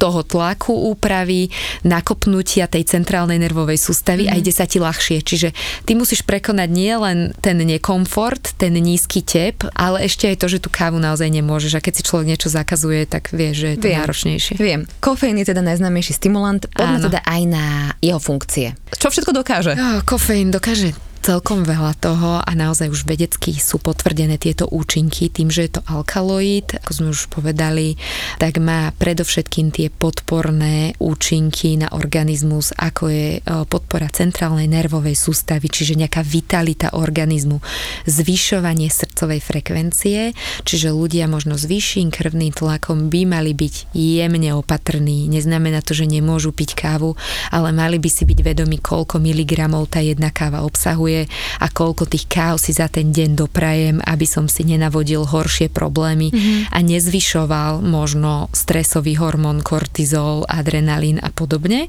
toho 0.04 0.20
tlaku 0.20 0.92
úpravy, 0.92 1.48
nakopnutia 1.80 2.68
tej 2.68 2.84
centrálnej 2.84 3.40
nervovej 3.40 3.80
sústavy 3.80 4.28
mm. 4.28 4.30
a 4.30 4.34
mhm. 4.36 4.40
ide 4.44 4.52
sa 4.52 4.68
ti 4.68 4.76
ľahšie. 4.76 5.24
Čiže 5.24 5.48
ty 5.88 5.96
musíš 5.96 6.20
prekonať 6.28 6.68
nie 6.68 6.92
len 6.92 7.32
ten 7.40 7.56
nekomfort, 7.56 8.60
ten 8.60 8.76
nízky 8.76 9.24
tep, 9.24 9.64
ale 9.72 10.04
ešte 10.04 10.28
aj 10.28 10.36
to, 10.44 10.46
že 10.52 10.60
tú 10.60 10.68
kávu 10.68 11.00
naozaj 11.00 11.32
nemôžeš. 11.32 11.80
A 11.80 11.84
keď 11.84 11.92
si 11.96 12.02
človek 12.04 12.36
niečo 12.36 12.52
zakazuje, 12.52 13.08
tak 13.08 13.32
vie, 13.32 13.56
že 13.56 13.74
je 13.74 13.78
to 13.80 13.88
Viem. 13.88 13.98
náročnejšie. 14.04 14.54
Viem. 14.60 14.84
Kofeín 15.00 15.40
je 15.40 15.48
teda 15.48 15.64
najznámejší 15.64 16.12
stimulant. 16.12 16.68
Poďme 16.68 17.08
teda 17.08 17.20
aj 17.24 17.42
na 17.48 17.64
jeho 18.04 18.20
funkcie. 18.20 18.76
Čo 18.92 19.08
všetko 19.08 19.32
dokáže? 19.32 19.72
Oh, 19.72 20.04
kofeín 20.04 20.52
dokáže 20.52 20.92
celkom 21.24 21.64
veľa 21.64 21.96
toho 22.04 22.44
a 22.44 22.50
naozaj 22.52 22.92
už 22.92 23.08
vedecky 23.08 23.56
sú 23.56 23.80
potvrdené 23.80 24.36
tieto 24.36 24.68
účinky 24.68 25.32
tým, 25.32 25.48
že 25.48 25.64
je 25.64 25.80
to 25.80 25.82
alkaloid, 25.88 26.76
ako 26.84 26.90
sme 26.92 27.08
už 27.16 27.32
povedali, 27.32 27.96
tak 28.36 28.60
má 28.60 28.92
predovšetkým 28.92 29.72
tie 29.72 29.88
podporné 29.88 30.92
účinky 31.00 31.80
na 31.80 31.88
organizmus, 31.96 32.76
ako 32.76 33.08
je 33.08 33.40
e, 33.40 33.64
podpora 33.64 34.12
centrálnej 34.12 34.68
nervovej 34.68 35.16
sústavy, 35.16 35.72
čiže 35.72 35.96
nejaká 35.96 36.20
vitalita 36.20 36.92
organizmu, 36.92 37.56
zvyšovanie 38.04 38.92
srdcovej 38.92 39.40
frekvencie, 39.40 40.36
čiže 40.68 40.92
ľudia 40.92 41.24
možno 41.24 41.56
s 41.56 41.64
vyšším 41.64 42.12
krvným 42.12 42.52
tlakom 42.52 43.08
by 43.08 43.24
mali 43.24 43.56
byť 43.56 43.96
jemne 43.96 44.60
opatrní. 44.60 45.32
Neznamená 45.32 45.80
to, 45.80 45.96
že 45.96 46.04
nemôžu 46.04 46.52
piť 46.52 46.76
kávu, 46.76 47.16
ale 47.48 47.72
mali 47.72 47.96
by 47.96 48.12
si 48.12 48.28
byť 48.28 48.44
vedomi, 48.44 48.76
koľko 48.76 49.16
miligramov 49.24 49.88
tá 49.88 50.04
jedna 50.04 50.28
káva 50.28 50.60
obsahuje 50.60 51.13
funguje 51.14 51.30
a 51.62 51.66
koľko 51.70 52.04
tých 52.10 52.26
káv 52.26 52.58
si 52.58 52.74
za 52.74 52.90
ten 52.90 53.14
deň 53.14 53.38
doprajem, 53.38 53.96
aby 54.02 54.26
som 54.26 54.50
si 54.50 54.66
nenavodil 54.66 55.22
horšie 55.22 55.70
problémy 55.70 56.34
mm-hmm. 56.34 56.74
a 56.74 56.78
nezvyšoval 56.82 57.80
možno 57.82 58.50
stresový 58.50 59.14
hormón, 59.18 59.62
kortizol, 59.62 60.44
adrenalín 60.50 61.22
a 61.22 61.30
podobne. 61.30 61.88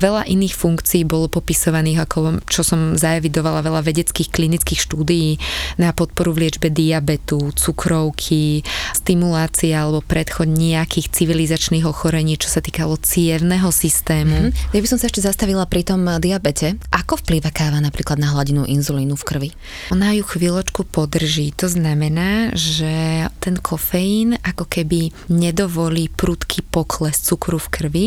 Veľa 0.00 0.26
iných 0.26 0.54
funkcií 0.56 1.04
bolo 1.04 1.28
popisovaných, 1.28 2.08
ako 2.08 2.18
čo 2.48 2.64
som 2.64 2.96
zaevidovala 2.96 3.60
veľa 3.62 3.84
vedeckých 3.84 4.32
klinických 4.32 4.80
štúdií 4.80 5.36
na 5.76 5.92
podporu 5.92 6.32
v 6.32 6.48
liečbe 6.48 6.72
diabetu, 6.72 7.52
cukrovky, 7.52 8.64
stimulácia 8.96 9.84
alebo 9.84 10.00
predchod 10.00 10.48
nejakých 10.48 11.12
civilizačných 11.12 11.84
ochorení, 11.84 12.40
čo 12.40 12.48
sa 12.48 12.64
týkalo 12.64 12.96
cievného 12.96 13.68
systému. 13.68 14.50
Mm-hmm. 14.50 14.72
Ja 14.72 14.80
by 14.80 14.88
som 14.88 14.98
sa 14.98 15.06
ešte 15.12 15.24
zastavila 15.24 15.68
pri 15.68 15.84
tom 15.84 16.04
diabete. 16.18 16.80
Ako 16.90 17.20
vplýva 17.20 17.52
káva 17.52 17.78
napríklad 17.82 18.16
na 18.16 18.32
hladinu 18.32 18.61
inzulínu 18.66 19.14
v 19.18 19.24
krvi? 19.24 19.50
Ona 19.90 20.14
ju 20.16 20.24
chvíľočku 20.26 20.86
podrží. 20.88 21.54
To 21.60 21.68
znamená, 21.68 22.54
že 22.56 23.26
ten 23.42 23.58
kofeín 23.58 24.38
ako 24.40 24.68
keby 24.68 25.10
nedovolí 25.30 26.08
prudký 26.12 26.64
pokles 26.66 27.20
cukru 27.22 27.58
v 27.58 27.68
krvi, 27.68 28.06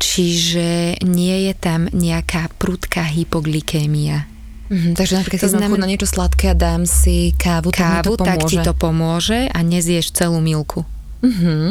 čiže 0.00 1.00
nie 1.04 1.50
je 1.50 1.54
tam 1.56 1.86
nejaká 1.90 2.52
prudká 2.56 3.06
hypoglykémia. 3.06 4.30
Mm-hmm, 4.70 4.94
takže 4.94 5.14
napríklad 5.18 5.50
keď 5.50 5.58
znamená... 5.58 5.82
na 5.82 5.90
niečo 5.90 6.06
sladké 6.06 6.54
a 6.54 6.56
dám 6.56 6.86
si 6.86 7.34
kávu, 7.34 7.74
kávu 7.74 8.14
tak, 8.14 8.38
tak 8.38 8.38
ti 8.46 8.56
to 8.62 8.70
pomôže 8.70 9.50
a 9.50 9.58
nezieš 9.66 10.14
celú 10.14 10.38
milku. 10.38 10.86
Mm-hmm. 11.20 11.66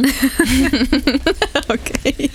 okay. 1.76 2.30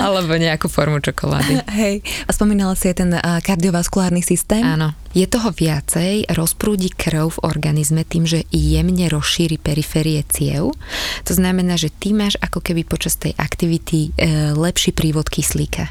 Alebo 0.00 0.32
nejakú 0.32 0.72
formu 0.72 1.04
čokolády. 1.04 1.60
Hej. 1.68 2.00
A 2.24 2.30
spomínala 2.32 2.72
si 2.72 2.88
aj 2.88 2.96
ten 3.04 3.10
kardiovaskulárny 3.44 4.24
systém? 4.24 4.64
Áno. 4.64 4.96
Je 5.16 5.24
toho 5.24 5.48
viacej, 5.48 6.28
rozprúdi 6.36 6.92
krv 6.92 7.40
v 7.40 7.42
organizme 7.48 8.04
tým, 8.04 8.28
že 8.28 8.44
jemne 8.52 9.08
rozšíri 9.08 9.56
periférie 9.56 10.20
ciev. 10.28 10.76
To 11.24 11.32
znamená, 11.32 11.80
že 11.80 11.88
ty 11.88 12.12
máš 12.12 12.36
ako 12.44 12.60
keby 12.60 12.84
počas 12.84 13.16
tej 13.16 13.32
aktivity 13.40 14.12
e, 14.12 14.52
lepší 14.52 14.92
prívod 14.92 15.32
kyslíka. 15.32 15.88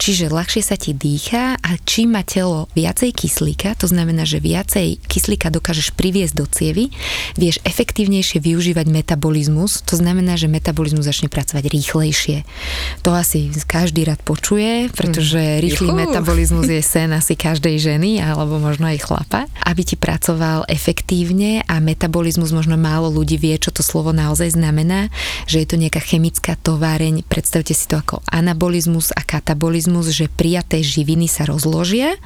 Čiže 0.00 0.32
ľahšie 0.32 0.64
sa 0.64 0.80
ti 0.80 0.96
dýcha 0.96 1.60
a 1.60 1.70
čím 1.84 2.16
má 2.16 2.24
telo 2.24 2.64
viacej 2.72 3.12
kyslíka, 3.12 3.76
to 3.76 3.92
znamená, 3.92 4.24
že 4.24 4.40
viacej 4.40 5.04
kyslíka 5.04 5.52
dokážeš 5.52 5.92
priviesť 5.92 6.32
do 6.32 6.48
cievy, 6.48 6.88
vieš 7.36 7.60
efektívnejšie 7.68 8.40
využívať 8.40 8.88
metabolizmus, 8.88 9.61
to 9.66 9.94
znamená, 9.94 10.34
že 10.34 10.50
metabolizmus 10.50 11.06
začne 11.06 11.30
pracovať 11.30 11.68
rýchlejšie. 11.70 12.42
To 13.06 13.14
asi 13.14 13.52
každý 13.68 14.08
rád 14.08 14.22
počuje, 14.26 14.90
pretože 14.90 15.38
rýchly 15.60 15.92
metabolizmus 15.92 16.66
je 16.66 16.82
sen 16.96 17.12
asi 17.14 17.38
každej 17.38 17.78
ženy 17.78 18.18
alebo 18.18 18.58
možno 18.58 18.90
aj 18.90 18.98
chlapa, 19.04 19.40
aby 19.62 19.82
ti 19.86 19.94
pracoval 19.94 20.66
efektívne 20.66 21.62
a 21.66 21.78
metabolizmus 21.78 22.50
možno 22.54 22.74
málo 22.78 23.12
ľudí 23.12 23.36
vie, 23.38 23.54
čo 23.58 23.74
to 23.74 23.84
slovo 23.84 24.10
naozaj 24.10 24.54
znamená, 24.54 25.08
že 25.46 25.62
je 25.62 25.68
to 25.68 25.76
nejaká 25.76 26.00
chemická 26.02 26.58
továreň, 26.58 27.26
predstavte 27.26 27.74
si 27.74 27.84
to 27.86 27.98
ako 27.98 28.22
anabolizmus 28.30 29.10
a 29.14 29.20
katabolizmus, 29.22 30.10
že 30.12 30.32
prijaté 30.32 30.80
živiny 30.80 31.26
sa 31.26 31.44
rozložia 31.44 32.16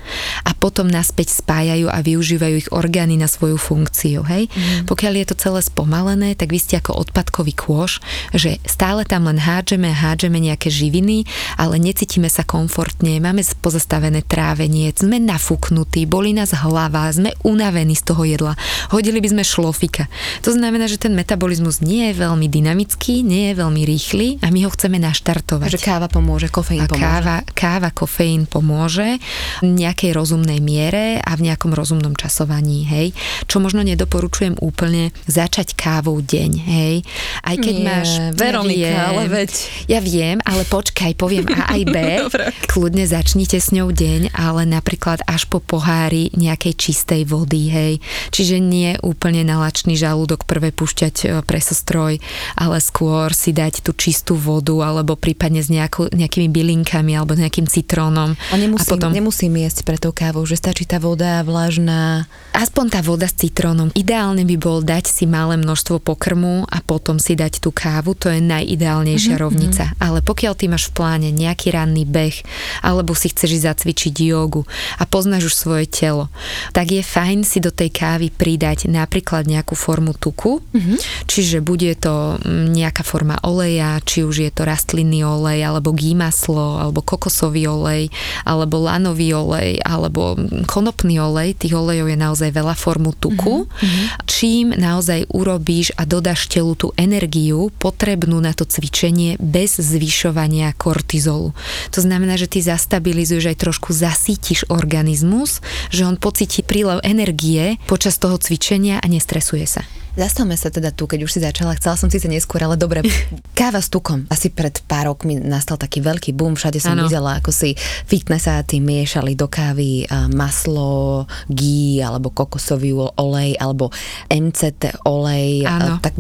a 0.44 0.50
potom 0.54 0.86
naspäť 0.86 1.34
spájajú 1.42 1.90
a 1.90 1.98
využívajú 2.00 2.54
ich 2.56 2.70
orgány 2.72 3.18
na 3.18 3.26
svoju 3.26 3.58
funkciu. 3.58 4.22
Hej? 4.26 4.48
Mm. 4.52 4.86
Pokiaľ 4.86 5.12
je 5.22 5.26
to 5.26 5.36
celé 5.36 5.60
spomalené, 5.62 6.38
tak 6.38 6.52
vy 6.52 6.58
ste 6.62 6.78
ako 6.78 7.02
odpadkový 7.26 7.58
kôž, 7.58 7.98
že 8.30 8.62
stále 8.62 9.02
tam 9.02 9.26
len 9.26 9.42
hádžeme 9.42 9.90
a 9.90 9.98
hádžeme 9.98 10.38
nejaké 10.38 10.70
živiny, 10.70 11.26
ale 11.58 11.82
necítime 11.82 12.30
sa 12.30 12.46
komfortne, 12.46 13.18
máme 13.18 13.42
pozastavené 13.58 14.22
trávenie, 14.22 14.94
sme 14.94 15.18
nafúknutí, 15.18 16.06
boli 16.06 16.26
boli 16.26 16.42
nás 16.42 16.50
hlava, 16.58 17.06
sme 17.10 17.38
unavení 17.46 17.94
z 17.94 18.02
toho 18.02 18.26
jedla, 18.26 18.58
hodili 18.90 19.22
by 19.22 19.30
sme 19.30 19.42
šlofika. 19.46 20.10
To 20.42 20.50
znamená, 20.50 20.90
že 20.90 20.98
ten 20.98 21.14
metabolizmus 21.14 21.78
nie 21.78 22.10
je 22.10 22.18
veľmi 22.18 22.50
dynamický, 22.50 23.22
nie 23.22 23.50
je 23.50 23.62
veľmi 23.62 23.82
rýchly 23.86 24.42
a 24.42 24.50
my 24.50 24.66
ho 24.66 24.70
chceme 24.74 24.98
naštartovať. 24.98 25.78
Že 25.78 25.86
káva 25.86 26.10
pomôže, 26.10 26.50
kofeín 26.50 26.82
a 26.82 26.90
pomôže. 26.90 27.06
Káva, 27.06 27.36
káva, 27.54 27.94
kofeín 27.94 28.50
pomôže 28.50 29.22
v 29.62 29.70
nejakej 29.70 30.18
rozumnej 30.18 30.58
miere 30.58 31.22
a 31.22 31.38
v 31.38 31.46
nejakom 31.46 31.70
rozumnom 31.70 32.18
časovaní, 32.18 32.82
hej. 32.90 33.14
Čo 33.46 33.62
možno 33.62 33.86
nedoporučujem 33.86 34.58
úplne 34.58 35.14
začať 35.30 35.78
kávou 35.78 36.18
deň, 36.18 36.50
hej. 36.58 36.94
Aj 37.42 37.56
keď 37.56 37.74
nie, 37.74 37.86
máš... 37.86 38.08
Veronika, 38.34 38.76
neviem, 38.76 38.96
ale 39.00 39.22
veď... 39.30 39.50
Ja 39.86 40.00
viem, 40.02 40.38
ale 40.42 40.62
počkaj, 40.66 41.12
poviem 41.14 41.46
A 41.54 41.78
aj 41.78 41.82
B. 41.86 41.96
Kľudne 42.72 43.06
začnite 43.06 43.62
s 43.62 43.70
ňou 43.70 43.94
deň, 43.94 44.34
ale 44.34 44.66
napríklad 44.66 45.22
až 45.30 45.46
po 45.46 45.62
pohári 45.62 46.34
nejakej 46.34 46.74
čistej 46.74 47.22
vody, 47.24 47.70
hej. 47.70 47.92
Čiže 48.34 48.58
nie 48.58 48.98
úplne 49.06 49.46
na 49.46 49.62
lačný 49.62 49.94
žalúdok 49.94 50.48
prvé 50.50 50.74
púšťať 50.74 51.14
e, 51.22 51.26
presostroj, 51.46 52.18
ale 52.58 52.76
skôr 52.82 53.30
si 53.30 53.54
dať 53.54 53.86
tú 53.86 53.94
čistú 53.94 54.34
vodu 54.34 54.74
alebo 54.82 55.14
prípadne 55.14 55.62
s 55.62 55.70
nejakú, 55.70 56.10
nejakými 56.10 56.50
bylinkami 56.50 57.14
alebo 57.14 57.38
nejakým 57.38 57.70
citrónom. 57.70 58.34
A 58.50 58.54
nemusím, 58.58 58.82
a 58.82 58.90
potom... 58.90 59.10
nemusím 59.14 59.54
jesť 59.62 59.86
pre 59.86 59.96
tou 60.02 60.10
kávou, 60.10 60.42
že 60.42 60.58
stačí 60.58 60.82
tá 60.82 60.98
voda 60.98 61.46
vlažná. 61.46 62.26
Aspoň 62.50 62.98
tá 62.98 63.00
voda 63.06 63.30
s 63.30 63.38
citrónom. 63.38 63.94
Ideálne 63.94 64.42
by 64.42 64.56
bol 64.58 64.82
dať 64.82 65.06
si 65.06 65.30
malé 65.30 65.54
množstvo 65.54 66.02
pokrmu 66.02 66.66
a 66.66 66.82
potom 66.82 67.05
si 67.22 67.38
dať 67.38 67.62
tú 67.62 67.70
kávu, 67.70 68.18
to 68.18 68.26
je 68.26 68.42
najideálnejšia 68.42 69.38
mm-hmm. 69.38 69.46
rovnica. 69.46 69.94
Ale 70.02 70.18
pokiaľ 70.26 70.58
ty 70.58 70.66
máš 70.66 70.90
v 70.90 70.98
pláne 70.98 71.28
nejaký 71.30 71.70
ranný 71.70 72.02
beh, 72.02 72.42
alebo 72.82 73.14
si 73.14 73.30
chceš 73.30 73.62
ísť 73.62 73.66
zacvičiť 73.70 74.14
jogu 74.26 74.66
a 74.98 75.06
poznáš 75.06 75.54
už 75.54 75.54
svoje 75.54 75.86
telo, 75.86 76.26
tak 76.74 76.90
je 76.90 77.06
fajn 77.06 77.46
si 77.46 77.62
do 77.62 77.70
tej 77.70 77.94
kávy 77.94 78.34
pridať 78.34 78.90
napríklad 78.90 79.46
nejakú 79.46 79.78
formu 79.78 80.18
tuku, 80.18 80.58
mm-hmm. 80.58 80.98
čiže 81.30 81.62
bude 81.62 81.94
to 81.94 82.42
mm, 82.42 82.74
nejaká 82.74 83.06
forma 83.06 83.38
oleja, 83.46 84.02
či 84.02 84.26
už 84.26 84.42
je 84.42 84.50
to 84.50 84.66
rastlinný 84.66 85.22
olej, 85.22 85.62
alebo 85.62 85.94
gímaslo, 85.94 86.82
alebo 86.82 87.06
kokosový 87.06 87.70
olej, 87.70 88.10
alebo 88.42 88.82
lanový 88.82 89.30
olej, 89.38 89.78
alebo 89.86 90.34
konopný 90.66 91.22
olej, 91.22 91.54
tých 91.54 91.78
olejov 91.78 92.10
je 92.10 92.18
naozaj 92.18 92.50
veľa 92.50 92.74
formu 92.74 93.14
tuku, 93.14 93.68
mm-hmm. 93.68 94.04
čím 94.26 94.74
naozaj 94.74 95.28
urobíš 95.30 95.92
a 96.00 96.08
dodáš 96.08 96.48
telu 96.48 96.72
tú 96.72 96.85
energiu 96.94 97.74
potrebnú 97.82 98.38
na 98.38 98.54
to 98.54 98.62
cvičenie 98.62 99.34
bez 99.42 99.82
zvyšovania 99.82 100.70
kortizolu. 100.78 101.50
To 101.90 102.00
znamená, 102.00 102.38
že 102.38 102.46
ty 102.46 102.62
zastabilizuješ 102.62 103.50
aj 103.50 103.58
trošku 103.58 103.90
zasítiš 103.90 104.70
organizmus, 104.70 105.58
že 105.90 106.06
on 106.06 106.14
pocíti 106.14 106.62
prílev 106.62 107.02
energie 107.02 107.82
počas 107.90 108.22
toho 108.22 108.38
cvičenia 108.38 109.02
a 109.02 109.06
nestresuje 109.10 109.66
sa. 109.66 109.82
Zastavme 110.16 110.56
sa 110.56 110.72
teda 110.72 110.96
tu, 110.96 111.04
keď 111.04 111.28
už 111.28 111.30
si 111.36 111.40
začala. 111.44 111.76
Chcela 111.76 112.00
som 112.00 112.08
síce 112.08 112.24
neskôr, 112.24 112.64
ale 112.64 112.80
dobre. 112.80 113.04
Káva 113.58 113.84
s 113.84 113.92
tukom. 113.92 114.24
Asi 114.32 114.48
pred 114.48 114.72
pár 114.88 115.12
rokmi 115.12 115.36
nastal 115.36 115.76
taký 115.76 116.00
veľký 116.00 116.32
boom. 116.32 116.56
Všade 116.56 116.80
som 116.80 116.96
ano. 116.96 117.04
videla, 117.04 117.36
ako 117.36 117.52
si 117.52 117.76
fitnessáci 118.08 118.80
miešali 118.80 119.36
do 119.36 119.44
kávy 119.44 120.08
maslo, 120.32 121.28
gí, 121.52 122.00
alebo 122.00 122.32
kokosový 122.32 122.96
olej, 122.96 123.60
alebo 123.60 123.92
MCT 124.32 125.04
olej. 125.04 125.68
Ano. 125.68 126.00
Tak 126.00 126.16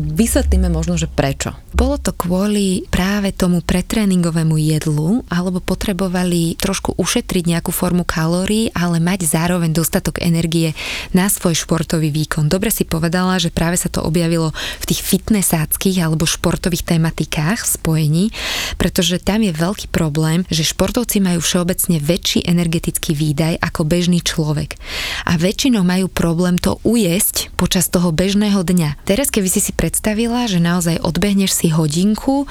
vysvetlíme 0.56 0.72
možno, 0.72 0.96
že 0.96 1.04
prečo. 1.04 1.52
Bolo 1.76 2.00
to 2.00 2.16
kvôli 2.16 2.88
práve 2.88 3.36
tomu 3.36 3.60
pretréningovému 3.60 4.56
jedlu, 4.56 5.20
alebo 5.28 5.60
potrebovali 5.60 6.56
trošku 6.56 6.96
ušetriť 6.96 7.44
nejakú 7.44 7.68
formu 7.68 8.08
kalórií, 8.08 8.72
ale 8.72 8.96
mať 8.96 9.28
zároveň 9.28 9.76
dostatok 9.76 10.24
energie 10.24 10.72
na 11.12 11.28
svoj 11.28 11.52
športový 11.52 12.08
výkon. 12.08 12.48
Dobre 12.48 12.72
si 12.72 12.88
povedala, 12.88 13.36
že 13.36 13.52
práve 13.52 13.76
sa 13.76 13.92
to 13.92 14.00
objavilo 14.00 14.56
v 14.80 14.84
tých 14.88 15.04
fitnessáckých 15.04 16.00
alebo 16.00 16.24
športových 16.24 16.96
tematikách 16.96 17.60
v 17.60 17.72
spojení, 17.76 18.24
pretože 18.80 19.20
tam 19.20 19.44
je 19.44 19.52
veľký 19.52 19.92
problém, 19.92 20.48
že 20.48 20.64
športovci 20.64 21.20
majú 21.20 21.44
všeobecne 21.44 22.00
väčší 22.00 22.48
energetický 22.48 23.12
výdaj 23.12 23.60
ako 23.60 23.84
bežný 23.84 24.24
človek. 24.24 24.80
A 25.28 25.36
väčšinou 25.36 25.84
majú 25.84 26.08
problém 26.08 26.56
to 26.56 26.80
ujesť 26.88 27.52
počas 27.60 27.92
toho 27.92 28.08
bežného 28.08 28.64
dňa. 28.64 29.04
Teraz 29.04 29.28
keby 29.28 29.52
si 29.52 29.60
si 29.60 29.76
predstavila, 29.76 30.45
že 30.46 30.62
naozaj 30.62 31.02
odbehneš 31.02 31.52
si 31.52 31.68
hodinku 31.68 32.44
e, 32.44 32.46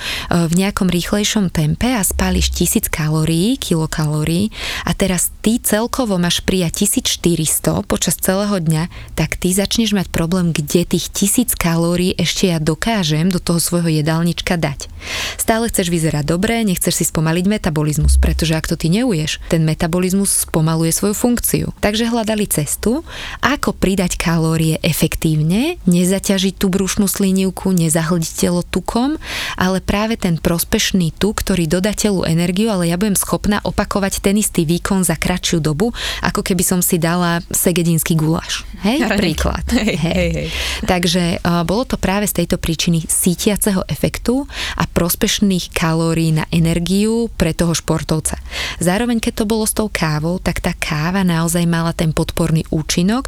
v 0.48 0.54
nejakom 0.54 0.88
rýchlejšom 0.88 1.50
tempe 1.50 1.92
a 1.92 2.04
spáliš 2.04 2.52
1000 2.54 2.92
kalórií, 2.92 3.56
kilokalórií 3.58 4.52
a 4.84 4.92
teraz 4.96 5.32
ty 5.44 5.58
celkovo 5.60 6.20
máš 6.20 6.44
prijať 6.44 6.88
1400 6.88 7.88
počas 7.88 8.16
celého 8.20 8.60
dňa, 8.60 9.16
tak 9.16 9.40
ty 9.40 9.56
začneš 9.56 9.96
mať 9.96 10.08
problém, 10.12 10.52
kde 10.52 10.86
tých 10.86 11.12
tisíc 11.12 11.56
kalórií 11.56 12.14
ešte 12.20 12.52
ja 12.52 12.60
dokážem 12.60 13.32
do 13.32 13.40
toho 13.42 13.58
svojho 13.58 13.90
jedálnička 14.04 14.60
dať. 14.60 14.95
Stále 15.38 15.70
chceš 15.70 15.92
vyzerať 15.92 16.26
dobre, 16.26 16.62
nechceš 16.66 17.02
si 17.02 17.06
spomaliť 17.08 17.46
metabolizmus, 17.48 18.18
pretože 18.18 18.58
ak 18.58 18.70
to 18.70 18.76
ty 18.80 18.90
neuješ, 18.90 19.42
ten 19.50 19.64
metabolizmus 19.64 20.48
spomaluje 20.48 20.92
svoju 20.94 21.16
funkciu. 21.16 21.66
Takže 21.82 22.10
hľadali 22.10 22.46
cestu, 22.50 23.06
ako 23.42 23.76
pridať 23.76 24.18
kalórie 24.18 24.82
efektívne, 24.82 25.78
nezaťažiť 25.86 26.56
tú 26.58 26.72
brušnú 26.72 27.06
slinivku, 27.10 27.74
nezahldiť 27.76 28.32
telo 28.36 28.62
tukom 28.66 29.18
ale 29.56 29.80
práve 29.82 30.20
ten 30.20 30.38
prospešný 30.40 31.16
tuk, 31.16 31.42
ktorý 31.42 31.68
dodá 31.68 31.96
telu 31.96 32.24
energiu, 32.28 32.72
ale 32.72 32.92
ja 32.92 33.00
budem 33.00 33.18
schopná 33.18 33.64
opakovať 33.64 34.22
ten 34.22 34.36
istý 34.40 34.68
výkon 34.68 35.06
za 35.06 35.16
kratšiu 35.16 35.64
dobu, 35.64 35.92
ako 36.22 36.42
keby 36.44 36.64
som 36.64 36.80
si 36.84 37.00
dala 37.00 37.42
segedínsky 37.50 38.18
guláš. 38.18 38.68
Hej, 38.84 39.08
príklad. 39.18 39.66
Hej, 39.72 39.96
hej, 39.98 40.30
hej. 40.32 40.48
Takže 40.86 41.42
uh, 41.42 41.64
bolo 41.64 41.88
to 41.88 41.98
práve 41.98 42.28
z 42.30 42.44
tejto 42.44 42.60
príčiny 42.60 43.04
sítiaceho 43.08 43.84
efektu 43.88 44.46
a 44.78 44.84
prospešných 44.96 45.76
kalórií 45.76 46.32
na 46.32 46.48
energiu 46.56 47.28
pre 47.36 47.52
toho 47.52 47.76
športovca. 47.76 48.40
Zároveň, 48.80 49.20
keď 49.20 49.44
to 49.44 49.46
bolo 49.46 49.68
s 49.68 49.76
tou 49.76 49.92
kávou, 49.92 50.40
tak 50.40 50.64
tá 50.64 50.72
káva 50.72 51.28
naozaj 51.28 51.68
mala 51.68 51.92
ten 51.92 52.16
podporný 52.16 52.64
účinok. 52.72 53.28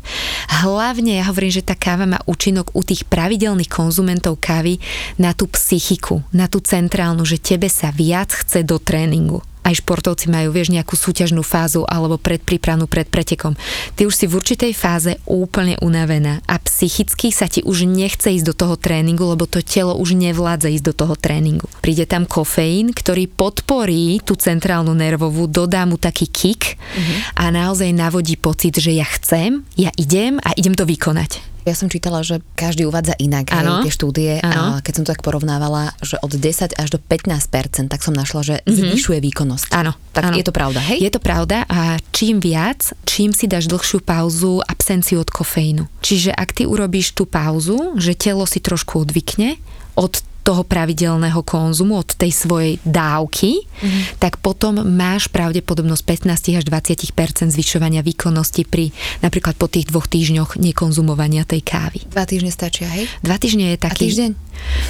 Hlavne 0.64 1.20
ja 1.20 1.28
hovorím, 1.28 1.52
že 1.52 1.68
tá 1.68 1.76
káva 1.76 2.08
má 2.08 2.24
účinok 2.24 2.72
u 2.72 2.88
tých 2.88 3.04
pravidelných 3.04 3.68
konzumentov 3.68 4.40
kávy 4.40 4.80
na 5.20 5.36
tú 5.36 5.52
psychiku, 5.52 6.24
na 6.32 6.48
tú 6.48 6.64
centrálnu, 6.64 7.28
že 7.28 7.44
tebe 7.44 7.68
sa 7.68 7.92
viac 7.92 8.32
chce 8.32 8.64
do 8.64 8.80
tréningu 8.80 9.44
aj 9.68 9.84
športovci 9.84 10.32
majú, 10.32 10.56
vieš, 10.56 10.72
nejakú 10.72 10.96
súťažnú 10.96 11.44
fázu 11.44 11.84
alebo 11.84 12.16
predprípravnú 12.16 12.88
pred 12.88 13.04
pretekom. 13.12 13.60
Ty 14.00 14.08
už 14.08 14.16
si 14.16 14.26
v 14.32 14.40
určitej 14.40 14.72
fáze 14.72 15.20
úplne 15.28 15.76
unavená 15.84 16.40
a 16.48 16.56
psychicky 16.64 17.36
sa 17.36 17.52
ti 17.52 17.60
už 17.68 17.84
nechce 17.84 18.32
ísť 18.32 18.48
do 18.48 18.56
toho 18.56 18.76
tréningu, 18.80 19.28
lebo 19.28 19.44
to 19.44 19.60
telo 19.60 20.00
už 20.00 20.16
nevládze 20.16 20.72
ísť 20.80 20.86
do 20.88 20.94
toho 20.96 21.16
tréningu. 21.20 21.68
Príde 21.84 22.08
tam 22.08 22.24
kofeín, 22.24 22.96
ktorý 22.96 23.28
podporí 23.28 24.24
tú 24.24 24.40
centrálnu 24.40 24.96
nervovú, 24.96 25.52
dodá 25.52 25.84
mu 25.84 26.00
taký 26.00 26.32
kick 26.32 26.80
uh-huh. 26.80 27.44
a 27.44 27.52
naozaj 27.52 27.92
navodí 27.92 28.40
pocit, 28.40 28.80
že 28.80 28.96
ja 28.96 29.06
chcem, 29.20 29.68
ja 29.76 29.92
idem 30.00 30.40
a 30.48 30.56
idem 30.56 30.72
to 30.72 30.88
vykonať. 30.88 31.57
Ja 31.68 31.76
som 31.76 31.92
čítala, 31.92 32.24
že 32.24 32.40
každý 32.56 32.88
uvádza 32.88 33.20
inak 33.20 33.52
hej, 33.52 33.84
tie 33.84 33.92
štúdie 33.92 34.32
ano. 34.40 34.80
a 34.80 34.82
keď 34.82 34.94
som 34.96 35.04
to 35.04 35.12
tak 35.12 35.20
porovnávala, 35.20 35.92
že 36.00 36.16
od 36.24 36.32
10 36.32 36.80
až 36.80 36.88
do 36.88 37.00
15% 37.04 37.92
tak 37.92 38.00
som 38.00 38.16
našla, 38.16 38.42
že 38.48 38.56
mm-hmm. 38.64 38.72
zvyšuje 38.72 39.20
výkonnosť. 39.20 39.76
Áno. 39.76 39.92
Tak 40.16 40.32
ano. 40.32 40.36
je 40.40 40.46
to 40.48 40.56
pravda, 40.56 40.80
hej? 40.80 41.04
Je 41.04 41.12
to 41.12 41.20
pravda 41.20 41.68
a 41.68 42.00
čím 42.16 42.40
viac, 42.40 42.96
čím 43.04 43.36
si 43.36 43.52
dáš 43.52 43.68
dlhšiu 43.68 44.00
pauzu, 44.00 44.64
absenciu 44.64 45.20
od 45.20 45.28
kofeínu. 45.28 45.86
Čiže 46.00 46.32
ak 46.32 46.56
ty 46.56 46.64
urobíš 46.64 47.12
tú 47.12 47.28
pauzu, 47.28 48.00
že 48.00 48.16
telo 48.16 48.48
si 48.48 48.64
trošku 48.64 49.04
odvykne 49.04 49.60
od 50.00 50.24
toho 50.48 50.64
pravidelného 50.64 51.44
konzumu, 51.44 52.00
od 52.00 52.16
tej 52.16 52.32
svojej 52.32 52.80
dávky, 52.88 53.68
mm-hmm. 53.68 54.24
tak 54.24 54.40
potom 54.40 54.80
máš 54.80 55.28
pravdepodobnosť 55.28 56.24
15 56.24 56.56
až 56.56 56.64
20% 56.64 57.52
zvyšovania 57.52 58.00
výkonnosti 58.00 58.64
pri 58.64 58.96
napríklad 59.20 59.60
po 59.60 59.68
tých 59.68 59.92
dvoch 59.92 60.08
týždňoch 60.08 60.56
nekonzumovania 60.56 61.44
tej 61.44 61.68
kávy. 61.68 62.08
Dva 62.08 62.24
týždne 62.24 62.56
stačia, 62.56 62.88
hej? 62.88 63.12
Dva 63.20 63.36
týždne 63.36 63.76
je 63.76 63.78
taký... 63.84 64.08
A 64.08 64.08
týždeň? 64.08 64.32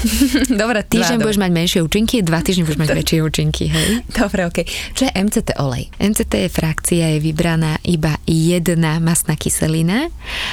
Dobre, 0.62 0.80
týždeň 0.86 1.18
budeš 1.20 1.40
mať 1.42 1.52
menšie 1.52 1.80
účinky, 1.82 2.22
dva 2.22 2.40
týždne 2.46 2.64
budeš 2.64 2.80
mať 2.80 2.90
väčšie 3.02 3.20
účinky, 3.26 3.64
hej? 3.68 3.88
Dobre, 4.14 4.46
ok. 4.46 4.58
Čo 4.94 5.10
je 5.10 5.12
MCT 5.12 5.58
olej? 5.58 5.90
MCT 5.98 6.34
je 6.48 6.50
frakcia, 6.54 7.06
je 7.18 7.20
vybraná 7.20 7.82
iba 7.84 8.16
jedna 8.30 9.02
masná 9.02 9.34
kyselina. 9.34 10.08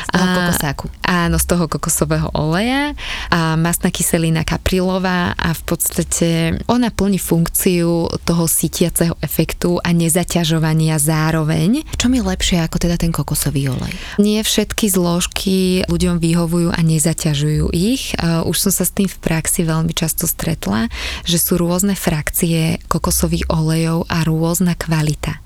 Z 0.09 0.17
toho 0.17 0.27
a, 0.27 0.35
kokosáku. 0.41 0.87
Áno, 1.05 1.37
z 1.37 1.47
toho 1.47 1.65
kokosového 1.69 2.29
oleja. 2.33 2.97
A 3.29 3.55
masná 3.61 3.93
kyselina 3.93 4.43
kaprilová 4.95 5.35
a 5.35 5.51
v 5.51 5.63
podstate 5.67 6.29
ona 6.71 6.91
plní 6.95 7.19
funkciu 7.19 8.07
toho 8.23 8.45
sítiaceho 8.47 9.19
efektu 9.19 9.83
a 9.83 9.91
nezaťažovania 9.91 11.03
zároveň. 11.03 11.83
Čo 11.99 12.07
mi 12.07 12.23
lepšie 12.23 12.63
ako 12.63 12.79
teda 12.79 12.95
ten 12.95 13.11
kokosový 13.11 13.75
olej? 13.75 13.91
Nie 14.23 14.47
všetky 14.47 14.87
zložky 14.87 15.83
ľuďom 15.91 16.23
vyhovujú 16.23 16.71
a 16.71 16.79
nezaťažujú 16.79 17.75
ich. 17.75 18.15
Už 18.23 18.57
som 18.57 18.71
sa 18.71 18.87
s 18.87 18.95
tým 18.95 19.11
v 19.11 19.19
praxi 19.19 19.67
veľmi 19.67 19.91
často 19.91 20.31
stretla, 20.31 20.87
že 21.27 21.43
sú 21.43 21.59
rôzne 21.59 21.99
frakcie 21.99 22.79
kokosových 22.87 23.51
olejov 23.51 24.07
a 24.07 24.23
rôzna 24.23 24.79
kvalita. 24.79 25.43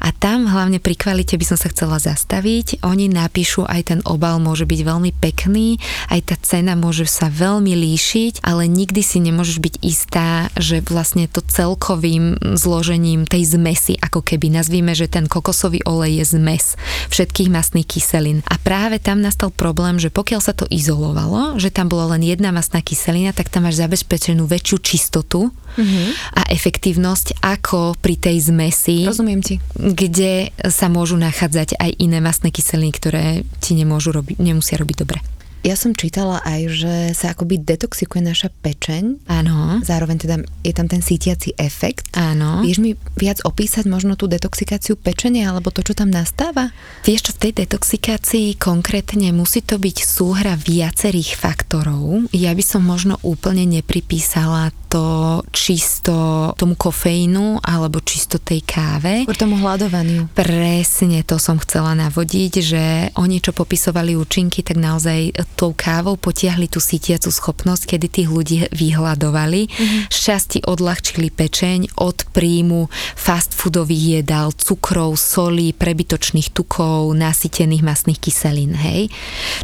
A 0.00 0.12
tam 0.14 0.48
hlavne 0.48 0.80
pri 0.82 0.96
kvalite 0.96 1.36
by 1.36 1.44
som 1.44 1.58
sa 1.60 1.68
chcela 1.72 2.00
zastaviť. 2.00 2.82
Oni 2.86 3.06
napíšu, 3.10 3.68
aj 3.68 3.92
ten 3.92 4.00
obal 4.08 4.40
môže 4.40 4.64
byť 4.64 4.80
veľmi 4.82 5.10
pekný, 5.16 5.76
aj 6.08 6.20
tá 6.32 6.36
cena 6.40 6.74
môže 6.74 7.06
sa 7.06 7.28
veľmi 7.28 7.72
líšiť, 7.74 8.44
ale 8.44 8.66
nikdy 8.70 9.00
si 9.04 9.18
nemôžeš 9.20 9.58
byť 9.60 9.74
istá, 9.84 10.48
že 10.56 10.80
vlastne 10.84 11.26
to 11.28 11.44
celkovým 11.44 12.38
zložením 12.56 13.28
tej 13.28 13.56
zmesi, 13.56 13.98
ako 14.00 14.24
keby 14.24 14.52
nazvíme, 14.54 14.92
že 14.96 15.10
ten 15.10 15.26
kokosový 15.26 15.84
olej 15.84 16.22
je 16.22 16.24
zmes 16.38 16.64
všetkých 17.10 17.52
masných 17.52 17.88
kyselín. 17.88 18.38
A 18.48 18.56
práve 18.60 19.02
tam 19.02 19.20
nastal 19.20 19.52
problém, 19.52 19.98
že 19.98 20.12
pokiaľ 20.12 20.40
sa 20.40 20.54
to 20.56 20.64
izolovalo, 20.70 21.58
že 21.58 21.72
tam 21.74 21.90
bola 21.90 22.16
len 22.16 22.24
jedna 22.24 22.54
masná 22.54 22.80
kyselina, 22.80 23.34
tak 23.34 23.50
tam 23.52 23.66
máš 23.68 23.80
zabezpečenú 23.82 24.46
väčšiu 24.46 24.76
čistotu 24.80 25.52
mm-hmm. 25.76 26.08
a 26.38 26.42
efektívnosť 26.50 27.42
ako 27.42 27.98
pri 27.98 28.14
tej 28.18 28.50
zmesi. 28.50 29.06
Rozumiem 29.06 29.40
ti. 29.44 29.62
Kde 29.76 30.50
sa 30.70 30.90
môžu 30.90 31.20
nachádzať 31.20 31.78
aj 31.78 31.90
iné 32.00 32.18
masné 32.18 32.50
kyseliny, 32.50 32.92
ktoré 32.94 33.24
ti 33.62 33.76
nemôžu 33.76 34.10
robiť, 34.14 34.40
nemusia 34.40 34.80
robiť 34.80 34.96
dobre. 34.98 35.20
Ja 35.60 35.76
som 35.76 35.92
čítala 35.92 36.40
aj, 36.40 36.60
že 36.72 36.94
sa 37.12 37.36
akoby 37.36 37.60
detoxikuje 37.60 38.24
naša 38.24 38.48
pečeň. 38.64 39.28
Áno. 39.28 39.84
Zároveň 39.84 40.16
teda 40.16 40.36
je 40.64 40.72
tam 40.72 40.88
ten 40.88 41.04
sítiaci 41.04 41.52
efekt. 41.60 42.08
Áno. 42.16 42.64
Vieš 42.64 42.80
mi 42.80 42.96
viac 43.20 43.44
opísať 43.44 43.84
možno 43.84 44.16
tú 44.16 44.24
detoxikáciu 44.24 44.96
pečene 44.96 45.44
alebo 45.44 45.68
to, 45.68 45.84
čo 45.84 45.92
tam 45.92 46.08
nastáva? 46.08 46.72
Vieš 47.04 47.28
čo, 47.28 47.32
v 47.36 47.40
tej 47.44 47.52
detoxikácii 47.68 48.56
konkrétne 48.56 49.36
musí 49.36 49.60
to 49.60 49.76
byť 49.76 49.96
súhra 50.00 50.56
viacerých 50.56 51.36
faktorov. 51.36 52.32
Ja 52.32 52.56
by 52.56 52.64
som 52.64 52.80
možno 52.80 53.20
úplne 53.20 53.68
nepripísala 53.68 54.72
to 54.90 55.38
čisto 55.54 56.50
tomu 56.58 56.74
kofeínu 56.74 57.62
alebo 57.62 58.02
čisto 58.02 58.42
tej 58.42 58.66
káve. 58.66 59.22
K 59.22 59.38
tomu 59.38 59.54
hľadovaniu. 59.62 60.26
Presne 60.34 61.22
to 61.22 61.38
som 61.38 61.62
chcela 61.62 61.94
navodiť, 61.94 62.52
že 62.58 62.84
oni, 63.14 63.38
čo 63.38 63.54
popisovali 63.54 64.18
účinky, 64.18 64.66
tak 64.66 64.82
naozaj 64.82 65.38
tou 65.54 65.70
kávou 65.70 66.18
potiahli 66.18 66.66
tú 66.66 66.82
sítiacu 66.82 67.30
schopnosť, 67.30 67.94
kedy 67.94 68.06
tých 68.10 68.28
ľudí 68.28 68.56
vyhľadovali. 68.74 69.70
Mm-hmm. 69.70 70.00
Šťastí 70.10 70.66
odľahčili 70.66 71.30
pečeň 71.30 71.94
od 72.02 72.26
príjmu 72.34 72.90
fast 73.14 73.54
foodových 73.54 74.26
jedál, 74.26 74.50
cukrov, 74.50 75.14
solí, 75.14 75.70
prebytočných 75.70 76.50
tukov, 76.50 77.14
nasytených 77.14 77.86
masných 77.86 78.18
kyselín. 78.18 78.74
Hej? 78.74 79.14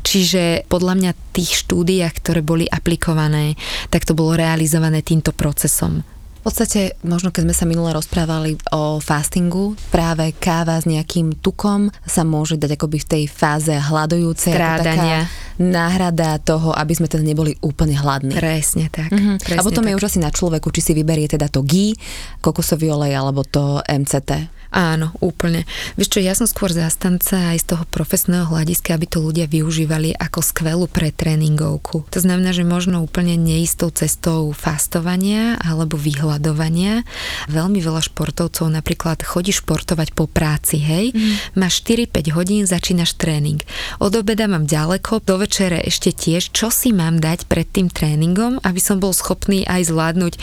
Čiže 0.06 0.70
podľa 0.70 0.94
mňa 1.02 1.10
tých 1.34 1.66
štúdiách, 1.66 2.14
ktoré 2.22 2.40
boli 2.40 2.64
aplikované, 2.64 3.58
tak 3.90 4.08
to 4.08 4.16
bolo 4.16 4.38
realizované 4.38 5.04
tým 5.04 5.15
týmto 5.16 5.32
procesom. 5.32 6.04
V 6.46 6.54
podstate, 6.54 6.94
možno 7.02 7.34
keď 7.34 7.42
sme 7.42 7.54
sa 7.58 7.66
minule 7.66 7.90
rozprávali 7.90 8.54
o 8.70 9.02
fastingu, 9.02 9.74
práve 9.90 10.30
káva 10.38 10.78
s 10.78 10.86
nejakým 10.86 11.42
tukom 11.42 11.90
sa 12.06 12.22
môže 12.22 12.54
dať 12.54 12.78
akoby 12.78 13.02
v 13.02 13.08
tej 13.10 13.24
fáze 13.26 13.74
hľadujúcej. 13.74 14.54
Strádania. 14.54 15.26
náhrada 15.58 16.38
toho, 16.38 16.70
aby 16.70 16.92
sme 16.94 17.10
teda 17.10 17.26
neboli 17.26 17.58
úplne 17.64 17.98
hladní. 17.98 18.36
Presne 18.36 18.86
tak. 18.92 19.10
Uh-huh. 19.10 19.42
Presne 19.42 19.58
a 19.58 19.66
potom 19.66 19.82
tak. 19.82 19.90
je 19.90 19.98
už 19.98 20.06
asi 20.06 20.20
na 20.22 20.30
človeku, 20.30 20.70
či 20.70 20.84
si 20.86 20.92
vyberie 20.94 21.26
teda 21.26 21.50
to 21.50 21.66
ghee, 21.66 21.98
kokosový 22.38 22.94
olej 22.94 23.16
alebo 23.18 23.42
to 23.42 23.82
MCT. 23.82 24.46
Áno, 24.76 25.16
úplne. 25.24 25.64
Vieš 25.96 26.12
čo, 26.12 26.20
ja 26.20 26.36
som 26.36 26.44
skôr 26.44 26.68
zastanca 26.68 27.56
aj 27.56 27.64
z 27.64 27.66
toho 27.72 27.84
profesného 27.88 28.44
hľadiska, 28.44 28.92
aby 28.92 29.08
to 29.08 29.24
ľudia 29.24 29.48
využívali 29.48 30.12
ako 30.12 30.44
skvelú 30.44 30.84
pretréningovku. 30.84 32.04
To 32.12 32.20
znamená, 32.20 32.52
že 32.52 32.60
možno 32.60 33.00
úplne 33.00 33.40
neistou 33.40 33.88
cestou 33.88 34.52
fastovania 34.52 35.56
alebo 35.64 35.96
vyhľadovania. 35.96 37.08
Veľmi 37.48 37.80
veľa 37.80 38.04
športovcov 38.04 38.68
napríklad 38.68 39.24
chodí 39.24 39.56
športovať 39.56 40.12
po 40.12 40.28
práci, 40.28 40.76
hej, 40.76 41.16
mm. 41.16 41.56
máš 41.56 41.80
4-5 41.80 42.36
hodín, 42.36 42.68
začínaš 42.68 43.16
tréning. 43.16 43.64
Od 43.96 44.12
obeda 44.12 44.44
mám 44.44 44.68
ďaleko, 44.68 45.24
do 45.24 45.40
večere 45.40 45.80
ešte 45.88 46.12
tiež, 46.12 46.52
čo 46.52 46.68
si 46.68 46.92
mám 46.92 47.16
dať 47.16 47.48
pred 47.48 47.64
tým 47.64 47.88
tréningom, 47.88 48.60
aby 48.60 48.80
som 48.82 49.00
bol 49.00 49.16
schopný 49.16 49.64
aj 49.64 49.88
zvládnuť 49.88 50.34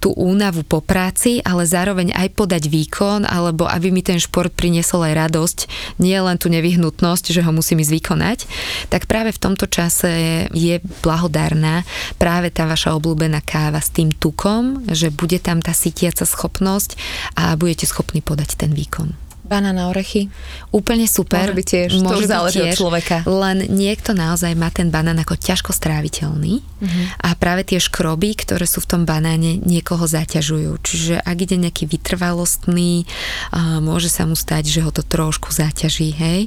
tú 0.00 0.16
únavu 0.16 0.64
po 0.64 0.80
práci, 0.80 1.44
ale 1.44 1.68
zároveň 1.68 2.16
aj 2.16 2.32
podať 2.32 2.72
výkon, 2.72 3.28
alebo 3.28 3.68
aby 3.68 3.81
aby 3.82 3.90
mi 3.90 4.06
ten 4.06 4.22
šport 4.22 4.54
priniesol 4.54 5.02
aj 5.10 5.26
radosť, 5.26 5.58
nie 5.98 6.14
len 6.14 6.38
tú 6.38 6.46
nevyhnutnosť, 6.46 7.34
že 7.34 7.42
ho 7.42 7.50
musím 7.50 7.82
ísť 7.82 7.92
vykonať, 7.98 8.38
tak 8.86 9.10
práve 9.10 9.34
v 9.34 9.42
tomto 9.42 9.66
čase 9.66 10.46
je 10.54 10.78
blahodárna 11.02 11.82
práve 12.14 12.54
tá 12.54 12.70
vaša 12.70 12.94
obľúbená 12.94 13.42
káva 13.42 13.82
s 13.82 13.90
tým 13.90 14.14
tukom, 14.14 14.86
že 14.86 15.10
bude 15.10 15.42
tam 15.42 15.58
tá 15.58 15.74
sítiaca 15.74 16.22
schopnosť 16.22 16.94
a 17.34 17.58
budete 17.58 17.90
schopní 17.90 18.22
podať 18.22 18.54
ten 18.54 18.70
výkon. 18.70 19.31
Banana 19.42 19.90
orechy. 19.90 20.30
Úplne 20.70 21.10
super. 21.10 21.50
Môže 21.50 21.58
byť 21.58 21.66
tiež, 21.66 21.90
to 21.98 22.04
Môže 22.06 22.24
byť 22.24 22.30
záleží 22.30 22.60
od 22.62 22.78
človeka. 22.78 23.16
Len 23.26 23.58
niekto 23.68 24.14
naozaj 24.14 24.54
má 24.54 24.70
ten 24.70 24.88
banán 24.88 25.18
ako 25.18 25.34
ťažko 25.34 25.74
stráviteľný 25.74 26.62
Mhm. 26.82 27.02
a 27.22 27.28
práve 27.38 27.62
tie 27.62 27.78
škroby, 27.78 28.34
ktoré 28.42 28.66
sú 28.66 28.82
v 28.82 28.90
tom 28.90 29.02
banáne, 29.06 29.54
niekoho 29.62 30.02
zaťažujú. 30.02 30.82
Čiže 30.82 31.14
ak 31.22 31.36
ide 31.38 31.54
nejaký 31.54 31.86
vytrvalostný, 31.86 33.06
môže 33.78 34.10
sa 34.10 34.26
mu 34.26 34.34
stať, 34.34 34.66
že 34.66 34.80
ho 34.82 34.90
to 34.90 35.06
trošku 35.06 35.54
zaťaží, 35.54 36.10
hej. 36.10 36.40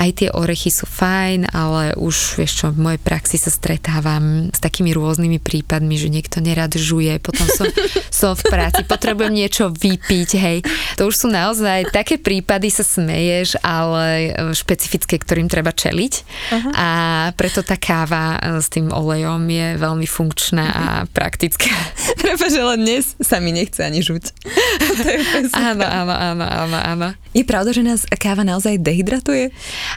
Aj 0.00 0.08
tie 0.12 0.32
orechy 0.32 0.72
sú 0.72 0.88
fajn, 0.88 1.52
ale 1.52 1.92
už, 2.00 2.40
vieš 2.40 2.64
čo, 2.64 2.66
v 2.72 2.80
mojej 2.80 3.00
praxi 3.04 3.36
sa 3.36 3.52
stretávam 3.52 4.48
s 4.48 4.60
takými 4.64 4.96
rôznymi 4.96 5.40
prípadmi, 5.40 6.00
že 6.00 6.08
niekto 6.08 6.40
nerad 6.40 6.72
žuje, 6.72 7.20
potom 7.20 7.44
som, 7.52 7.68
som 8.24 8.32
v 8.32 8.42
práci, 8.48 8.88
potrebujem 8.88 9.34
niečo 9.36 9.68
vypiť, 9.68 10.30
hej. 10.40 10.58
To 10.96 11.12
už 11.12 11.14
sú 11.16 11.28
naozaj 11.28 11.92
také 11.92 12.16
prípady, 12.16 12.41
sa 12.70 12.84
smeješ, 12.84 13.60
ale 13.62 14.32
e, 14.32 14.52
špecifické, 14.54 15.18
ktorým 15.18 15.48
treba 15.48 15.72
čeliť. 15.72 16.14
Uh-huh. 16.22 16.72
A 16.74 16.88
preto 17.34 17.64
tá 17.64 17.80
káva 17.80 18.38
e, 18.38 18.60
s 18.60 18.68
tým 18.68 18.92
olejom 18.92 19.42
je 19.48 19.78
veľmi 19.80 20.06
funkčná 20.06 20.66
a 20.72 20.84
praktická. 21.10 21.72
Prepač, 22.22 22.52
ale 22.58 22.78
dnes 22.78 23.16
sa 23.18 23.40
mi 23.42 23.50
nechce 23.52 23.82
ani 23.82 24.00
žuť. 24.00 24.24
Áno, 25.52 25.84
áno, 25.84 26.14
áno, 26.14 26.46
áno, 26.46 26.78
áno. 26.78 27.08
Je 27.32 27.44
pravda, 27.48 27.72
že 27.72 27.80
nás 27.80 28.04
káva 28.20 28.44
naozaj 28.44 28.76
dehydratuje? 28.80 29.52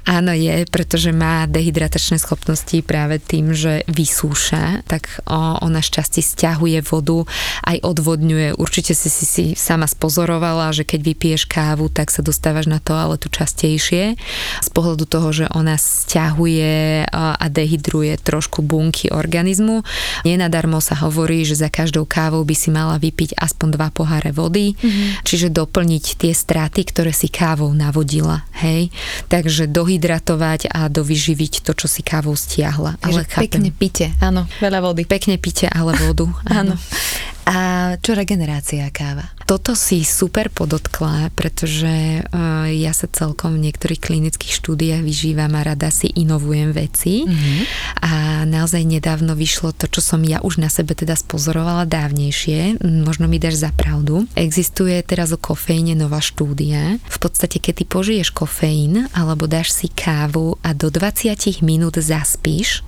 Áno, 0.07 0.31
je, 0.31 0.63
pretože 0.71 1.11
má 1.11 1.43
dehydratačné 1.51 2.15
schopnosti 2.15 2.79
práve 2.79 3.19
tým, 3.19 3.51
že 3.51 3.83
vysúša, 3.91 4.87
tak 4.87 5.19
ona 5.27 5.83
šťastie 5.83 6.23
stiahuje 6.23 6.79
vodu, 6.87 7.27
aj 7.67 7.83
odvodňuje. 7.83 8.55
Určite 8.55 8.95
si, 8.95 9.11
si 9.11 9.25
si 9.27 9.45
sama 9.59 9.83
spozorovala, 9.83 10.71
že 10.71 10.87
keď 10.87 10.99
vypiješ 11.11 11.43
kávu, 11.51 11.91
tak 11.91 12.07
sa 12.07 12.23
dostávaš 12.35 12.67
na 12.67 12.83
toaletu 12.83 13.31
častejšie. 13.31 14.19
Z 14.59 14.69
pohľadu 14.75 15.07
toho, 15.07 15.31
že 15.31 15.45
ona 15.55 15.79
stiahuje 15.79 17.07
a 17.07 17.45
dehydruje 17.47 18.19
trošku 18.19 18.59
bunky 18.59 19.07
organizmu. 19.07 19.87
Nenadarmo 20.27 20.83
sa 20.83 20.99
hovorí, 20.99 21.47
že 21.47 21.55
za 21.55 21.71
každou 21.71 22.03
kávou 22.03 22.43
by 22.43 22.51
si 22.51 22.75
mala 22.75 22.99
vypiť 22.99 23.39
aspoň 23.39 23.67
dva 23.79 23.87
poháre 23.87 24.35
vody, 24.35 24.75
mm-hmm. 24.75 25.23
čiže 25.23 25.47
doplniť 25.47 26.19
tie 26.19 26.35
straty, 26.35 26.83
ktoré 26.91 27.15
si 27.15 27.31
kávou 27.31 27.71
navodila. 27.71 28.43
Hej? 28.59 28.91
Takže 29.31 29.71
dohydratovať 29.71 30.67
a 30.75 30.91
dovyživiť 30.91 31.63
to, 31.63 31.71
čo 31.71 31.87
si 31.87 32.03
kávou 32.03 32.35
stiahla. 32.35 32.99
Ale 32.99 33.23
pekne 33.23 33.71
pite, 33.71 34.11
áno, 34.19 34.43
veľa 34.59 34.83
vody. 34.83 35.07
Pekne 35.07 35.39
pite, 35.39 35.71
ale 35.71 35.95
vodu. 35.95 36.27
Áno. 36.51 36.75
A 37.45 37.93
čo 38.01 38.17
regenerácia 38.17 38.89
káva? 38.89 39.29
Toto 39.45 39.77
si 39.77 40.01
super 40.01 40.49
podotkla, 40.49 41.29
pretože 41.37 42.25
uh, 42.25 42.65
ja 42.65 42.89
sa 42.97 43.05
celkom 43.05 43.61
v 43.61 43.69
niektorých 43.69 44.01
klinických 44.01 44.57
štúdiách 44.57 45.05
vyžívam 45.05 45.53
a 45.53 45.61
rada 45.61 45.93
si 45.93 46.09
inovujem 46.09 46.73
veci. 46.73 47.21
Mm-hmm. 47.21 47.59
A 48.01 48.11
naozaj 48.49 48.81
nedávno 48.89 49.37
vyšlo 49.37 49.77
to, 49.77 49.85
čo 49.85 50.01
som 50.01 50.25
ja 50.25 50.41
už 50.41 50.57
na 50.57 50.73
sebe 50.73 50.97
teda 50.97 51.13
spozorovala 51.13 51.85
dávnejšie. 51.85 52.81
Možno 52.81 53.29
mi 53.29 53.37
dáš 53.37 53.61
za 53.61 53.69
pravdu. 53.69 54.25
Existuje 54.33 54.97
teraz 55.05 55.29
o 55.29 55.37
kofeíne 55.37 55.93
nová 55.93 56.25
štúdia. 56.25 56.97
V 57.05 57.17
podstate, 57.21 57.61
keď 57.61 57.73
ty 57.77 57.85
požiješ 57.85 58.33
kofeín 58.33 59.05
alebo 59.13 59.45
dáš 59.45 59.77
si 59.77 59.93
kávu 59.93 60.57
a 60.65 60.73
do 60.73 60.89
20 60.89 61.61
minút 61.61 62.01
zaspíš, 62.01 62.81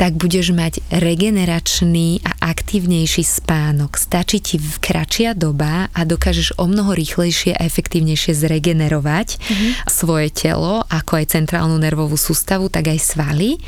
tak 0.00 0.16
budeš 0.16 0.56
mať 0.56 0.80
regeneračný 0.88 2.24
a 2.24 2.48
aktívnejší 2.48 3.24
spánok. 3.28 3.81
Stačí 3.90 4.38
ti 4.42 4.56
v 4.60 4.76
kratšia 4.78 5.32
doba 5.32 5.88
a 5.90 6.00
dokážeš 6.04 6.58
o 6.58 6.68
mnoho 6.68 6.92
rýchlejšie 6.92 7.56
a 7.56 7.66
efektívnejšie 7.66 8.36
zregenerovať 8.36 9.28
mm-hmm. 9.38 9.70
svoje 9.88 10.28
telo, 10.30 10.84
ako 10.86 11.22
aj 11.22 11.34
centrálnu 11.34 11.78
nervovú 11.78 12.18
sústavu, 12.18 12.68
tak 12.68 12.92
aj 12.92 12.98
svaly. 13.00 13.58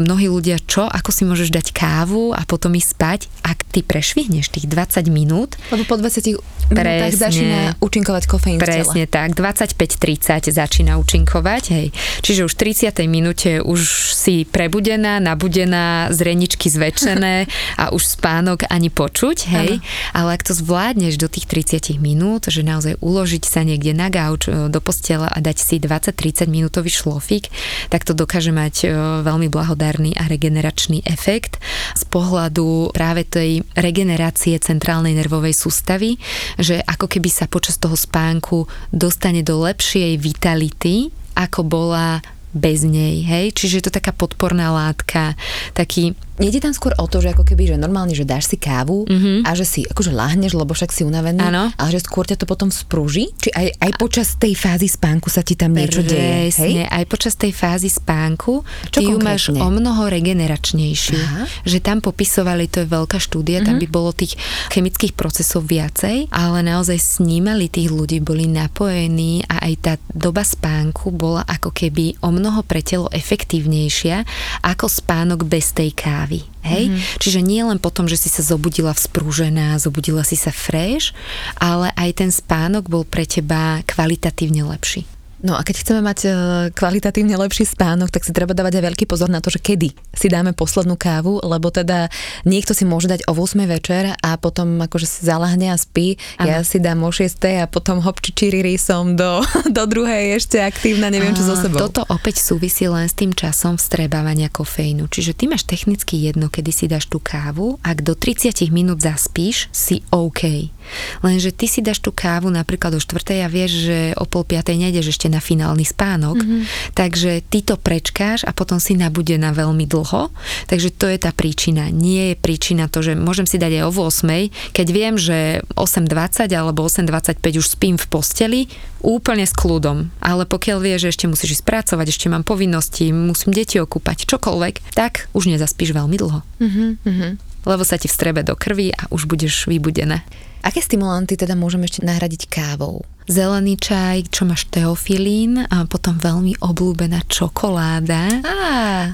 Mnohí 0.00 0.26
ľudia, 0.26 0.58
čo, 0.60 0.88
ako 0.88 1.10
si 1.12 1.22
môžeš 1.24 1.54
dať 1.54 1.66
kávu 1.70 2.34
a 2.34 2.42
potom 2.48 2.74
ísť 2.74 2.90
spať, 2.90 3.20
ak 3.44 3.58
ty 3.70 3.80
prešvihneš 3.84 4.50
tých 4.50 4.66
20 4.66 5.06
minút. 5.10 5.56
Lebo 5.70 5.86
po 5.86 5.96
20 6.00 6.40
minútach 6.70 7.12
začína 7.12 7.76
účinkovať 7.82 8.22
kofeín 8.24 8.56
Presne 8.56 9.04
tak, 9.04 9.36
25-30 9.36 10.48
začína 10.48 10.96
účinkovať, 10.96 11.62
hej. 11.74 11.86
Čiže 12.24 12.48
už 12.48 12.52
v 12.56 12.60
30. 12.72 13.04
minúte 13.04 13.60
už 13.60 14.14
si 14.16 14.48
prebudená, 14.48 15.20
nabudená, 15.20 16.08
zreničky 16.14 16.72
zväčšené 16.72 17.50
a 17.82 17.92
už 17.92 18.16
spánok 18.16 18.64
ani 18.70 18.88
počuť, 18.88 19.52
hej. 19.54 19.78
Ano. 19.78 19.86
Ale 20.14 20.28
ak 20.34 20.42
to 20.42 20.52
zvládneš 20.52 21.14
do 21.16 21.30
tých 21.30 21.46
30 21.46 22.02
minút, 22.02 22.50
že 22.50 22.66
naozaj 22.66 22.98
uložiť 22.98 23.44
sa 23.46 23.62
niekde 23.62 23.94
na 23.94 24.10
gauč 24.10 24.50
e, 24.50 24.68
do 24.68 24.80
postela 24.82 25.30
a 25.30 25.38
dať 25.38 25.56
si 25.58 25.76
20-30 25.78 26.50
minútový 26.50 26.90
šlofik, 26.90 27.50
tak 27.88 28.02
to 28.02 28.12
dokáže 28.12 28.50
mať 28.50 28.74
e, 28.84 28.86
veľmi 29.22 29.48
blahodárny 29.48 30.16
a 30.18 30.26
regeneračný 30.26 31.06
efekt 31.06 31.62
z 31.94 32.02
pohľadu 32.10 32.90
práve 32.92 33.22
tej 33.22 33.62
regenerácie 33.78 34.58
centrálnej 34.58 35.14
nervovej 35.14 35.54
sústavy, 35.54 36.18
že 36.58 36.82
ako 36.82 37.06
keby 37.06 37.30
sa 37.30 37.46
počas 37.46 37.78
toho 37.78 37.94
spánku 37.94 38.66
dostane 38.90 39.46
do 39.46 39.62
lepšej 39.62 40.18
vitality, 40.18 41.10
ako 41.34 41.66
bola 41.66 42.22
bez 42.54 42.86
nej, 42.86 43.26
hej? 43.26 43.52
Čiže 43.52 43.74
je 43.78 43.84
to 43.90 43.96
taká 43.98 44.14
podporná 44.14 44.70
látka, 44.70 45.34
taký 45.74 46.14
Nejde 46.34 46.58
tam 46.58 46.74
skôr 46.74 46.90
o 46.98 47.06
to, 47.06 47.22
že 47.22 47.30
ako 47.30 47.46
keby, 47.46 47.70
že 47.70 47.76
normálne, 47.78 48.10
že 48.10 48.26
dáš 48.26 48.50
si 48.50 48.58
kávu 48.58 49.06
mm-hmm. 49.06 49.46
a 49.46 49.54
že 49.54 49.62
si 49.62 49.80
akože 49.86 50.10
láhneš, 50.10 50.58
lebo 50.58 50.74
však 50.74 50.90
si 50.90 51.06
unavený, 51.06 51.38
ano. 51.38 51.70
ale 51.78 51.88
že 51.94 52.02
skôr 52.02 52.26
ťa 52.26 52.42
to 52.42 52.46
potom 52.50 52.74
sprúži? 52.74 53.30
Či 53.38 53.54
aj, 53.54 53.78
aj 53.78 53.92
počas 53.94 54.34
tej 54.34 54.58
fázy 54.58 54.90
spánku 54.90 55.30
sa 55.30 55.46
ti 55.46 55.54
tam 55.54 55.70
niečo 55.70 56.02
deje? 56.02 56.50
Hej? 56.58 56.90
aj 56.90 57.04
počas 57.06 57.38
tej 57.38 57.54
fázy 57.54 57.86
spánku 57.86 58.66
Čo 58.90 58.98
ty 58.98 59.14
ju 59.14 59.18
máš 59.22 59.54
o 59.54 59.68
mnoho 59.70 60.10
regeneračnejšiu. 60.10 61.18
Aha. 61.22 61.42
Že 61.62 61.78
tam 61.78 62.02
popisovali, 62.02 62.66
to 62.66 62.82
je 62.82 62.90
veľká 62.90 63.22
štúdia, 63.22 63.62
mm-hmm. 63.62 63.68
tam 63.70 63.76
by 63.78 63.86
bolo 63.86 64.10
tých 64.10 64.34
chemických 64.74 65.14
procesov 65.14 65.70
viacej, 65.70 66.34
ale 66.34 66.66
naozaj 66.66 66.98
snímali 66.98 67.70
tých 67.70 67.94
ľudí, 67.94 68.18
boli 68.18 68.50
napojení 68.50 69.46
a 69.46 69.70
aj 69.70 69.74
tá 69.78 69.92
doba 70.10 70.42
spánku 70.42 71.14
bola 71.14 71.46
ako 71.46 71.70
keby 71.70 72.18
o 72.26 72.34
mnoho 72.34 72.43
pre 72.66 72.82
telo 72.82 73.06
efektívnejšia 73.14 74.26
ako 74.66 74.90
spánok 74.90 75.46
bez 75.46 75.70
tej 75.72 75.94
kávy 75.94 76.24
kávy. 76.24 76.40
Hej? 76.64 76.84
Mm-hmm. 76.88 77.20
Čiže 77.20 77.40
nie 77.44 77.60
len 77.60 77.76
potom, 77.76 78.08
že 78.08 78.16
si 78.16 78.32
sa 78.32 78.40
zobudila 78.40 78.96
vzprúžená, 78.96 79.76
zobudila 79.76 80.24
si 80.24 80.40
sa 80.40 80.48
fresh, 80.48 81.12
ale 81.60 81.92
aj 81.92 82.10
ten 82.24 82.30
spánok 82.32 82.88
bol 82.88 83.04
pre 83.04 83.28
teba 83.28 83.84
kvalitatívne 83.84 84.64
lepší. 84.64 85.04
No 85.44 85.60
a 85.60 85.60
keď 85.60 85.84
chceme 85.84 86.00
mať 86.00 86.18
e, 86.24 86.28
kvalitatívne 86.72 87.36
lepší 87.36 87.68
spánok, 87.68 88.08
tak 88.08 88.24
si 88.24 88.32
treba 88.32 88.56
dávať 88.56 88.80
aj 88.80 88.84
veľký 88.88 89.04
pozor 89.04 89.28
na 89.28 89.44
to, 89.44 89.52
že 89.52 89.60
kedy 89.60 89.92
si 90.16 90.32
dáme 90.32 90.56
poslednú 90.56 90.96
kávu, 90.96 91.44
lebo 91.44 91.68
teda 91.68 92.08
niekto 92.48 92.72
si 92.72 92.88
môže 92.88 93.12
dať 93.12 93.28
o 93.28 93.36
8 93.36 93.60
večer 93.68 94.16
a 94.24 94.40
potom 94.40 94.80
akože 94.80 95.04
si 95.04 95.20
zalahne 95.28 95.68
a 95.68 95.76
spí. 95.76 96.16
Ano. 96.40 96.48
Ja 96.48 96.58
si 96.64 96.80
dám 96.80 97.04
o 97.04 97.12
6 97.12 97.36
a 97.60 97.68
potom 97.68 98.00
hop 98.00 98.24
čirirí 98.24 98.80
som 98.80 99.20
do, 99.20 99.44
do 99.76 99.84
druhej 99.84 100.40
ešte 100.40 100.64
aktívna, 100.64 101.12
neviem 101.12 101.36
čo 101.36 101.44
so 101.44 101.60
sebou. 101.60 101.76
Toto 101.76 102.08
opäť 102.08 102.40
súvisí 102.40 102.88
len 102.88 103.04
s 103.04 103.12
tým 103.12 103.36
časom 103.36 103.76
vstrebávania 103.76 104.48
kofeínu. 104.48 105.12
Čiže 105.12 105.36
ty 105.36 105.44
máš 105.44 105.68
technicky 105.68 106.24
jedno, 106.24 106.48
kedy 106.48 106.72
si 106.72 106.88
dáš 106.88 107.04
tú 107.12 107.20
kávu, 107.20 107.76
ak 107.84 108.00
do 108.00 108.16
30 108.16 108.56
minút 108.72 109.04
zaspíš, 109.04 109.68
si 109.76 110.00
OK. 110.08 110.72
Lenže 111.20 111.50
ty 111.50 111.66
si 111.70 111.80
dáš 111.80 112.00
tú 112.00 112.10
kávu 112.12 112.52
napríklad 112.52 112.94
o 112.96 113.00
4 113.00 113.44
a 113.44 113.48
vieš, 113.48 113.88
že 113.90 113.98
o 114.20 114.24
pol 114.28 114.44
5 114.46 114.74
nejdeš 114.74 115.16
ešte 115.16 115.26
na 115.32 115.40
finálny 115.40 115.86
spánok, 115.86 116.38
mm-hmm. 116.40 116.92
takže 116.96 117.44
ty 117.48 117.64
to 117.64 117.80
prečkáš 117.80 118.44
a 118.44 118.52
potom 118.52 118.78
si 118.78 118.96
nabudená 118.96 119.52
veľmi 119.52 119.84
dlho, 119.88 120.30
takže 120.68 120.94
to 120.94 121.08
je 121.10 121.18
tá 121.20 121.30
príčina. 121.32 121.88
Nie 121.88 122.34
je 122.34 122.40
príčina 122.40 122.88
to, 122.88 123.00
že 123.00 123.16
môžem 123.16 123.48
si 123.48 123.56
dať 123.60 123.80
aj 123.80 123.84
o 123.88 123.92
8, 123.92 124.74
keď 124.76 124.86
viem, 124.90 125.14
že 125.16 125.64
8.20 125.76 126.50
alebo 126.54 126.84
8.25 126.86 127.60
už 127.60 127.66
spím 127.66 127.96
v 127.96 128.06
posteli, 128.08 128.60
úplne 129.04 129.44
s 129.44 129.52
kľudom. 129.52 130.08
Ale 130.24 130.48
pokiaľ 130.48 130.78
vieš, 130.80 131.06
že 131.06 131.10
ešte 131.12 131.26
musíš 131.28 131.60
ísť 131.60 131.64
pracovať, 131.68 132.06
ešte 132.08 132.32
mám 132.32 132.42
povinnosti, 132.42 133.12
musím 133.12 133.52
deti 133.52 133.76
okúpať, 133.76 134.24
čokoľvek, 134.24 134.96
tak 134.96 135.28
už 135.36 135.52
nezaspíš 135.52 135.92
veľmi 135.92 136.16
dlho. 136.16 136.40
Mm-hmm. 136.40 137.30
Lebo 137.68 137.82
sa 137.84 138.00
ti 138.00 138.08
vstrebe 138.08 138.40
do 138.40 138.56
krvi 138.56 138.92
a 138.96 139.08
už 139.12 139.28
budeš 139.28 139.68
vybudená. 139.68 140.24
Aké 140.64 140.80
stimulanty 140.80 141.36
teda 141.36 141.52
môžeme 141.52 141.84
ešte 141.84 142.00
nahradiť 142.00 142.48
kávou? 142.48 143.04
zelený 143.24 143.80
čaj, 143.80 144.28
čo 144.28 144.44
máš 144.44 144.68
teofilín 144.68 145.64
a 145.64 145.88
potom 145.88 146.20
veľmi 146.20 146.60
obľúbená 146.60 147.24
čokoláda. 147.24 148.44
Á. 148.44 149.13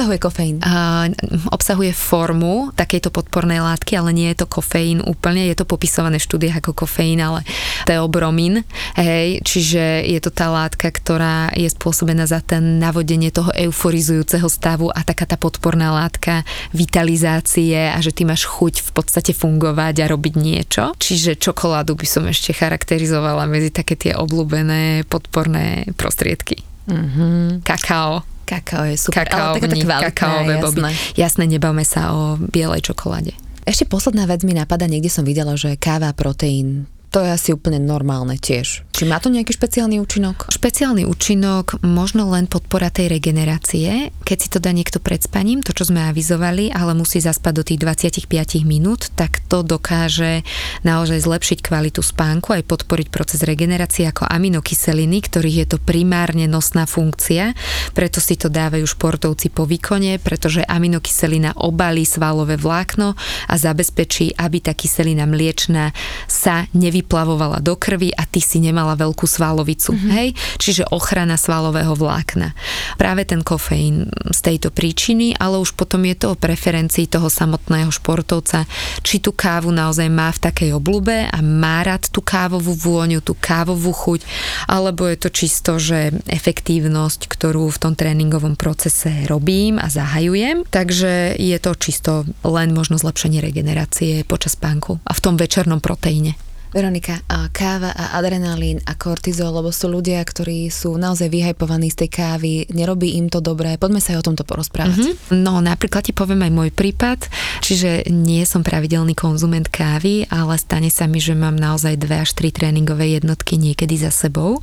Obsahuje 0.00 0.24
kofeín. 0.24 0.56
A, 0.64 1.12
obsahuje 1.52 1.92
formu 1.92 2.72
takejto 2.72 3.12
podpornej 3.12 3.60
látky, 3.60 4.00
ale 4.00 4.16
nie 4.16 4.32
je 4.32 4.40
to 4.40 4.46
kofeín 4.48 5.04
úplne, 5.04 5.44
je 5.52 5.60
to 5.60 5.68
popisované 5.68 6.16
v 6.16 6.24
štúdiách 6.24 6.64
ako 6.64 6.72
kofeín, 6.72 7.20
ale 7.20 7.44
teobromín. 7.84 8.64
Hej, 8.96 9.44
čiže 9.44 10.08
je 10.08 10.20
to 10.24 10.32
tá 10.32 10.48
látka, 10.48 10.88
ktorá 10.88 11.52
je 11.52 11.68
spôsobená 11.68 12.24
za 12.24 12.40
ten 12.40 12.80
navodenie 12.80 13.28
toho 13.28 13.52
euforizujúceho 13.52 14.48
stavu 14.48 14.88
a 14.88 15.04
taká 15.04 15.28
tá 15.28 15.36
podporná 15.36 15.92
látka 15.92 16.48
vitalizácie 16.72 17.92
a 17.92 18.00
že 18.00 18.16
ty 18.16 18.24
máš 18.24 18.48
chuť 18.48 18.80
v 18.80 18.90
podstate 18.96 19.36
fungovať 19.36 20.00
a 20.00 20.08
robiť 20.08 20.34
niečo. 20.40 20.96
Čiže 20.96 21.36
čokoládu 21.36 21.92
by 21.92 22.06
som 22.08 22.24
ešte 22.24 22.56
charakterizovala 22.56 22.80
charakterizovala 22.80 23.44
medzi 23.50 23.70
také 23.74 23.94
tie 23.98 24.12
obľúbené 24.16 25.04
podporné 25.04 25.90
prostriedky. 26.00 26.62
Mm-hmm. 26.88 27.62
Kakao. 27.66 28.39
Kakao 28.50 28.82
je 28.82 28.98
super, 28.98 29.30
kakao, 29.30 29.54
ale 29.54 29.62
kvalitné, 29.62 29.94
kakaové 30.10 30.54
jasné. 30.58 30.90
Jasné, 31.14 31.44
nebavme 31.46 31.86
sa 31.86 32.10
o 32.10 32.34
bielej 32.34 32.82
čokoláde. 32.82 33.30
Ešte 33.62 33.86
posledná 33.86 34.26
vec 34.26 34.42
mi 34.42 34.58
napadá, 34.58 34.90
niekde 34.90 35.06
som 35.06 35.22
videla, 35.22 35.54
že 35.54 35.78
káva, 35.78 36.10
proteín, 36.10 36.90
to 37.14 37.22
je 37.22 37.30
asi 37.30 37.54
úplne 37.54 37.78
normálne 37.78 38.34
tiež. 38.34 38.82
Či 39.00 39.08
má 39.08 39.16
to 39.16 39.32
nejaký 39.32 39.56
špeciálny 39.56 39.96
účinok? 39.96 40.52
Špeciálny 40.52 41.08
účinok, 41.08 41.80
možno 41.80 42.28
len 42.36 42.44
podpora 42.44 42.92
tej 42.92 43.08
regenerácie, 43.08 44.12
keď 44.28 44.36
si 44.36 44.52
to 44.52 44.60
dá 44.60 44.76
niekto 44.76 45.00
pred 45.00 45.24
spaním, 45.24 45.64
to 45.64 45.72
čo 45.72 45.88
sme 45.88 46.04
avizovali, 46.12 46.68
ale 46.68 46.92
musí 46.92 47.16
zaspať 47.16 47.52
do 47.56 47.64
tých 47.64 47.80
25 47.80 48.28
minút, 48.68 49.08
tak 49.16 49.40
to 49.48 49.64
dokáže 49.64 50.44
naozaj 50.84 51.16
zlepšiť 51.16 51.64
kvalitu 51.64 52.04
spánku, 52.04 52.52
aj 52.52 52.68
podporiť 52.68 53.08
proces 53.08 53.40
regenerácie 53.40 54.04
ako 54.04 54.28
aminokyseliny, 54.28 55.24
ktorých 55.24 55.56
je 55.64 55.66
to 55.72 55.78
primárne 55.80 56.44
nosná 56.44 56.84
funkcia, 56.84 57.56
preto 57.96 58.20
si 58.20 58.36
to 58.36 58.52
dávajú 58.52 58.84
športovci 58.84 59.48
po 59.48 59.64
výkone, 59.64 60.20
pretože 60.20 60.60
aminokyselina 60.60 61.56
obalí 61.56 62.04
svalové 62.04 62.60
vlákno 62.60 63.16
a 63.48 63.54
zabezpečí, 63.56 64.36
aby 64.36 64.60
tá 64.60 64.76
kyselina 64.76 65.24
mliečna 65.24 65.96
sa 66.28 66.68
nevyplavovala 66.76 67.64
do 67.64 67.80
krvi 67.80 68.12
a 68.12 68.28
ty 68.28 68.44
si 68.44 68.60
nemala 68.60 68.89
veľkú 68.94 69.26
svalovicu. 69.26 69.94
Mm-hmm. 69.94 70.10
Hej? 70.14 70.28
Čiže 70.58 70.90
ochrana 70.90 71.36
svalového 71.36 71.94
vlákna. 71.94 72.52
Práve 72.96 73.26
ten 73.26 73.42
kofeín 73.42 74.10
z 74.30 74.40
tejto 74.40 74.70
príčiny, 74.70 75.34
ale 75.36 75.58
už 75.58 75.74
potom 75.74 76.02
je 76.06 76.16
to 76.16 76.26
o 76.34 76.38
preferencii 76.38 77.10
toho 77.10 77.26
samotného 77.26 77.90
športovca, 77.90 78.64
či 79.02 79.22
tú 79.22 79.34
kávu 79.34 79.70
naozaj 79.70 80.08
má 80.10 80.30
v 80.30 80.42
takej 80.42 80.70
oblúbe 80.76 81.26
a 81.28 81.38
má 81.40 81.82
rád 81.82 82.08
tú 82.10 82.22
kávovú 82.24 82.72
vôňu, 82.74 83.20
tú 83.20 83.36
kávovú 83.36 83.92
chuť, 83.92 84.20
alebo 84.68 85.06
je 85.08 85.16
to 85.18 85.28
čisto, 85.32 85.72
že 85.80 86.14
efektívnosť, 86.28 87.26
ktorú 87.26 87.70
v 87.70 87.80
tom 87.80 87.92
tréningovom 87.96 88.54
procese 88.54 89.26
robím 89.26 89.80
a 89.80 89.88
zahajujem. 89.88 90.66
Takže 90.68 91.36
je 91.38 91.58
to 91.60 91.72
čisto 91.76 92.12
len 92.44 92.72
možno 92.72 93.00
zlepšenie 93.00 93.40
regenerácie 93.40 94.22
počas 94.24 94.54
spánku 94.54 95.00
a 95.04 95.12
v 95.16 95.22
tom 95.22 95.34
večernom 95.40 95.80
proteíne. 95.80 96.36
Veronika, 96.70 97.18
a 97.26 97.50
káva 97.50 97.90
a 97.90 98.14
adrenalín 98.14 98.78
a 98.86 98.94
kortizol, 98.94 99.50
lebo 99.58 99.74
sú 99.74 99.90
ľudia, 99.90 100.22
ktorí 100.22 100.70
sú 100.70 100.94
naozaj 100.94 101.26
vyhajpovaní 101.26 101.90
z 101.90 102.06
tej 102.06 102.10
kávy, 102.14 102.52
nerobí 102.70 103.18
im 103.18 103.26
to 103.26 103.42
dobré. 103.42 103.74
Poďme 103.74 103.98
sa 103.98 104.14
aj 104.14 104.22
o 104.22 104.26
tomto 104.30 104.46
porozprávať. 104.46 105.02
Mm-hmm. 105.02 105.42
No 105.42 105.58
napríklad 105.58 106.06
ti 106.06 106.14
poviem 106.14 106.46
aj 106.46 106.52
môj 106.54 106.70
prípad, 106.70 107.26
čiže 107.58 108.06
nie 108.14 108.46
som 108.46 108.62
pravidelný 108.62 109.18
konzument 109.18 109.66
kávy, 109.66 110.30
ale 110.30 110.54
stane 110.62 110.94
sa 110.94 111.10
mi, 111.10 111.18
že 111.18 111.34
mám 111.34 111.58
naozaj 111.58 111.98
dve 111.98 112.22
až 112.22 112.38
tri 112.38 112.54
tréningové 112.54 113.18
jednotky 113.18 113.58
niekedy 113.58 113.98
za 113.98 114.14
sebou 114.14 114.62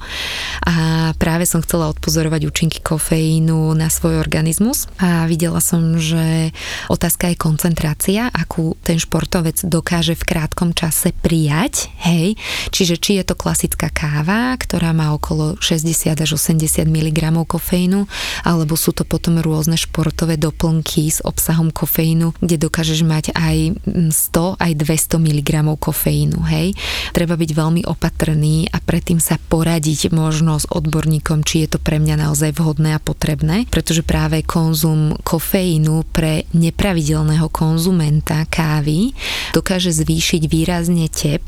a 0.63 1.11
práve 1.19 1.43
som 1.43 1.59
chcela 1.59 1.91
odpozorovať 1.91 2.47
účinky 2.47 2.79
kofeínu 2.79 3.75
na 3.75 3.91
svoj 3.91 4.15
organizmus 4.23 4.87
a 4.95 5.27
videla 5.27 5.59
som, 5.59 5.99
že 5.99 6.55
otázka 6.87 7.35
je 7.35 7.35
koncentrácia, 7.35 8.31
akú 8.31 8.79
ten 8.79 8.95
športovec 8.95 9.59
dokáže 9.67 10.15
v 10.15 10.23
krátkom 10.23 10.71
čase 10.71 11.11
prijať 11.11 11.91
Hej, 11.97 12.37
čiže 12.69 13.01
či 13.01 13.17
je 13.17 13.25
to 13.25 13.33
klasická 13.33 13.89
káva, 13.89 14.53
ktorá 14.53 14.93
má 14.93 15.17
okolo 15.17 15.57
60 15.57 16.13
až 16.13 16.29
80 16.37 16.85
mg 16.85 17.19
kofeínu, 17.49 18.05
alebo 18.45 18.77
sú 18.77 18.93
to 18.93 19.01
potom 19.01 19.41
rôzne 19.41 19.73
športové 19.73 20.37
doplnky 20.37 21.09
s 21.09 21.25
obsahom 21.25 21.73
kofeínu, 21.73 22.37
kde 22.37 22.69
dokážeš 22.69 23.01
mať 23.01 23.33
aj 23.33 23.81
100, 24.13 24.13
aj 24.61 24.71
200 24.77 25.17
mg 25.17 25.49
kofeínu. 25.81 26.39
Hej, 26.45 26.77
treba 27.17 27.33
byť 27.33 27.51
veľmi 27.57 27.81
opatrný 27.89 28.69
a 28.69 28.77
predtým 28.77 29.17
sa 29.17 29.41
poradiť 29.41 30.13
možno 30.13 30.61
s 30.61 30.69
odborníkom, 30.69 31.41
či 31.41 31.65
je 31.65 31.77
to 31.77 31.79
pre 31.81 31.97
mňa 31.97 32.29
naozaj 32.29 32.53
vhodné 32.53 32.93
a 32.93 33.01
potrebné, 33.01 33.65
pretože 33.73 34.05
práve 34.05 34.45
konzum 34.45 35.17
kofeínu 35.25 36.05
pre 36.13 36.45
nepravidelného 36.53 37.49
konzumenta 37.49 38.45
kávy 38.45 39.17
dokáže 39.57 39.89
zvýšiť 39.89 40.45
výrazne 40.45 41.09
tep 41.09 41.41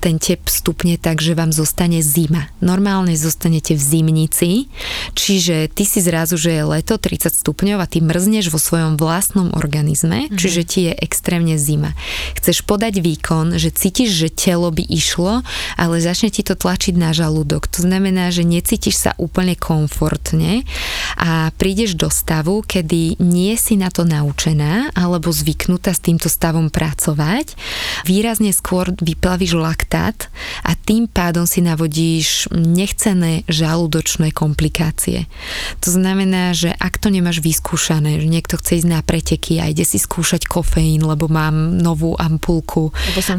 ten 0.00 0.20
tep 0.20 0.46
stupne 0.48 0.96
tak, 0.96 1.20
že 1.20 1.36
vám 1.36 1.50
zostane 1.50 2.00
zima. 2.00 2.48
Normálne 2.62 3.14
zostanete 3.16 3.74
v 3.74 3.82
zimnici, 3.82 4.50
čiže 5.12 5.70
ty 5.72 5.84
si 5.84 6.00
zrazu, 6.02 6.38
že 6.38 6.56
je 6.56 6.62
leto 6.62 6.96
30 7.00 7.32
stupňov 7.32 7.78
a 7.82 7.86
ty 7.90 8.02
mrzneš 8.02 8.52
vo 8.52 8.60
svojom 8.60 8.98
vlastnom 8.98 9.52
organizme, 9.54 10.26
mm-hmm. 10.26 10.38
čiže 10.38 10.62
ti 10.66 10.80
je 10.90 10.92
extrémne 10.96 11.56
zima. 11.56 11.92
Chceš 12.38 12.62
podať 12.64 13.00
výkon, 13.00 13.56
že 13.56 13.74
cítiš, 13.74 14.14
že 14.14 14.28
telo 14.32 14.70
by 14.70 14.84
išlo, 14.86 15.42
ale 15.76 16.02
začne 16.02 16.30
ti 16.30 16.42
to 16.46 16.54
tlačiť 16.54 16.94
na 16.96 17.10
žalúdok. 17.16 17.68
To 17.76 17.84
znamená, 17.84 18.30
že 18.30 18.46
necítiš 18.46 18.96
sa 18.98 19.12
úplne 19.16 19.58
komfortne 19.58 20.62
a 21.16 21.50
prídeš 21.56 21.98
do 21.98 22.08
stavu, 22.12 22.62
kedy 22.64 23.18
nie 23.20 23.54
si 23.58 23.74
na 23.74 23.90
to 23.90 24.04
naučená 24.06 24.90
alebo 24.94 25.32
zvyknutá 25.32 25.92
s 25.92 26.04
týmto 26.04 26.30
stavom 26.30 26.68
pracovať. 26.70 27.56
Výrazne 28.08 28.50
skôr 28.54 28.92
vyplavíš 28.98 29.56
laktát 29.76 30.32
a 30.64 30.72
tým 30.72 31.04
pádom 31.04 31.44
si 31.44 31.60
navodíš 31.60 32.48
nechcené 32.48 33.44
žalúdočné 33.44 34.32
komplikácie. 34.32 35.28
To 35.84 35.92
znamená, 35.92 36.56
že 36.56 36.72
ak 36.72 36.96
to 36.96 37.12
nemáš 37.12 37.44
vyskúšané, 37.44 38.24
že 38.24 38.32
niekto 38.32 38.56
chce 38.56 38.80
ísť 38.80 38.88
na 38.88 39.04
preteky 39.04 39.60
a 39.60 39.68
ide 39.68 39.84
si 39.84 40.00
skúšať 40.00 40.48
kofeín, 40.48 41.04
lebo 41.04 41.28
mám 41.28 41.76
novú 41.76 42.16
ampulku 42.16 42.88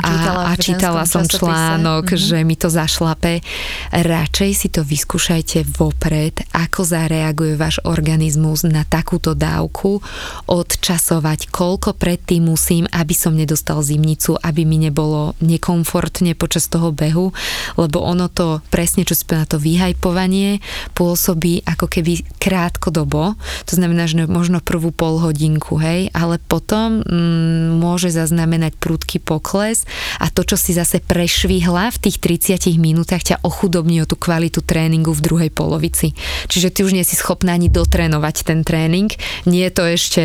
a, 0.06 0.45
a 0.45 0.56
čítala 0.62 1.10
som 1.10 1.26
článok, 1.26 2.13
mm-hmm. 2.13 2.28
že 2.30 2.38
mi 2.45 2.54
to 2.54 2.69
zašlape, 2.69 3.41
radšej 3.89 4.52
si 4.54 4.67
to 4.69 4.86
vyskúšajte 4.86 5.65
vopred, 5.73 6.45
ako 6.54 6.86
zareaguje 6.86 7.58
váš 7.58 7.82
organizmus 7.82 8.62
na 8.62 8.86
takúto 8.86 9.34
dávku, 9.34 10.06
odčasovať, 10.45 11.50
koľko 11.50 11.97
predtým 11.97 12.45
musím, 12.45 12.86
aby 12.93 13.15
som 13.17 13.34
nedostal 13.34 13.82
zimnicu, 13.82 14.38
aby 14.38 14.67
mi 14.67 14.78
nebolo 14.78 15.34
nekomfort 15.41 16.27
nutne 16.28 16.36
počas 16.36 16.68
toho 16.68 16.92
behu, 16.92 17.32
lebo 17.80 18.04
ono 18.04 18.28
to 18.28 18.60
presne, 18.68 19.08
čo 19.08 19.16
si 19.16 19.24
na 19.32 19.48
to 19.48 19.56
vyhajpovanie, 19.56 20.60
pôsobí 20.92 21.63
ako 21.63 21.88
keby 21.88 22.28
krátkodobo, 22.36 23.40
to 23.63 23.80
znamená, 23.80 24.12
že 24.12 24.28
možno 24.28 24.60
prvú 24.60 24.92
pol 24.92 25.24
hodinku, 25.24 25.80
hej, 25.80 26.12
ale 26.12 26.36
potom 26.44 27.00
mm, 27.00 27.80
môže 27.80 28.12
zaznamenať 28.12 28.76
prudký 28.76 29.24
pokles 29.24 29.88
a 30.20 30.28
to, 30.28 30.44
čo 30.44 30.60
si 30.60 30.76
zase 30.76 31.00
prešvihla 31.00 31.96
v 31.96 31.98
tých 32.04 32.20
30 32.20 32.76
minútach, 32.76 33.24
ťa 33.24 33.40
ochudobní 33.48 34.04
o 34.04 34.10
tú 34.10 34.20
kvalitu 34.20 34.60
tréningu 34.60 35.16
v 35.16 35.24
druhej 35.24 35.52
polovici. 35.54 36.12
Čiže 36.52 36.74
ty 36.76 36.80
už 36.84 36.92
nie 36.92 37.08
si 37.08 37.16
schopná 37.16 37.56
ani 37.56 37.72
dotrénovať 37.72 38.36
ten 38.44 38.68
tréning, 38.68 39.08
nie 39.48 39.63
je 39.70 39.74
to 39.74 39.84
ešte 39.88 40.24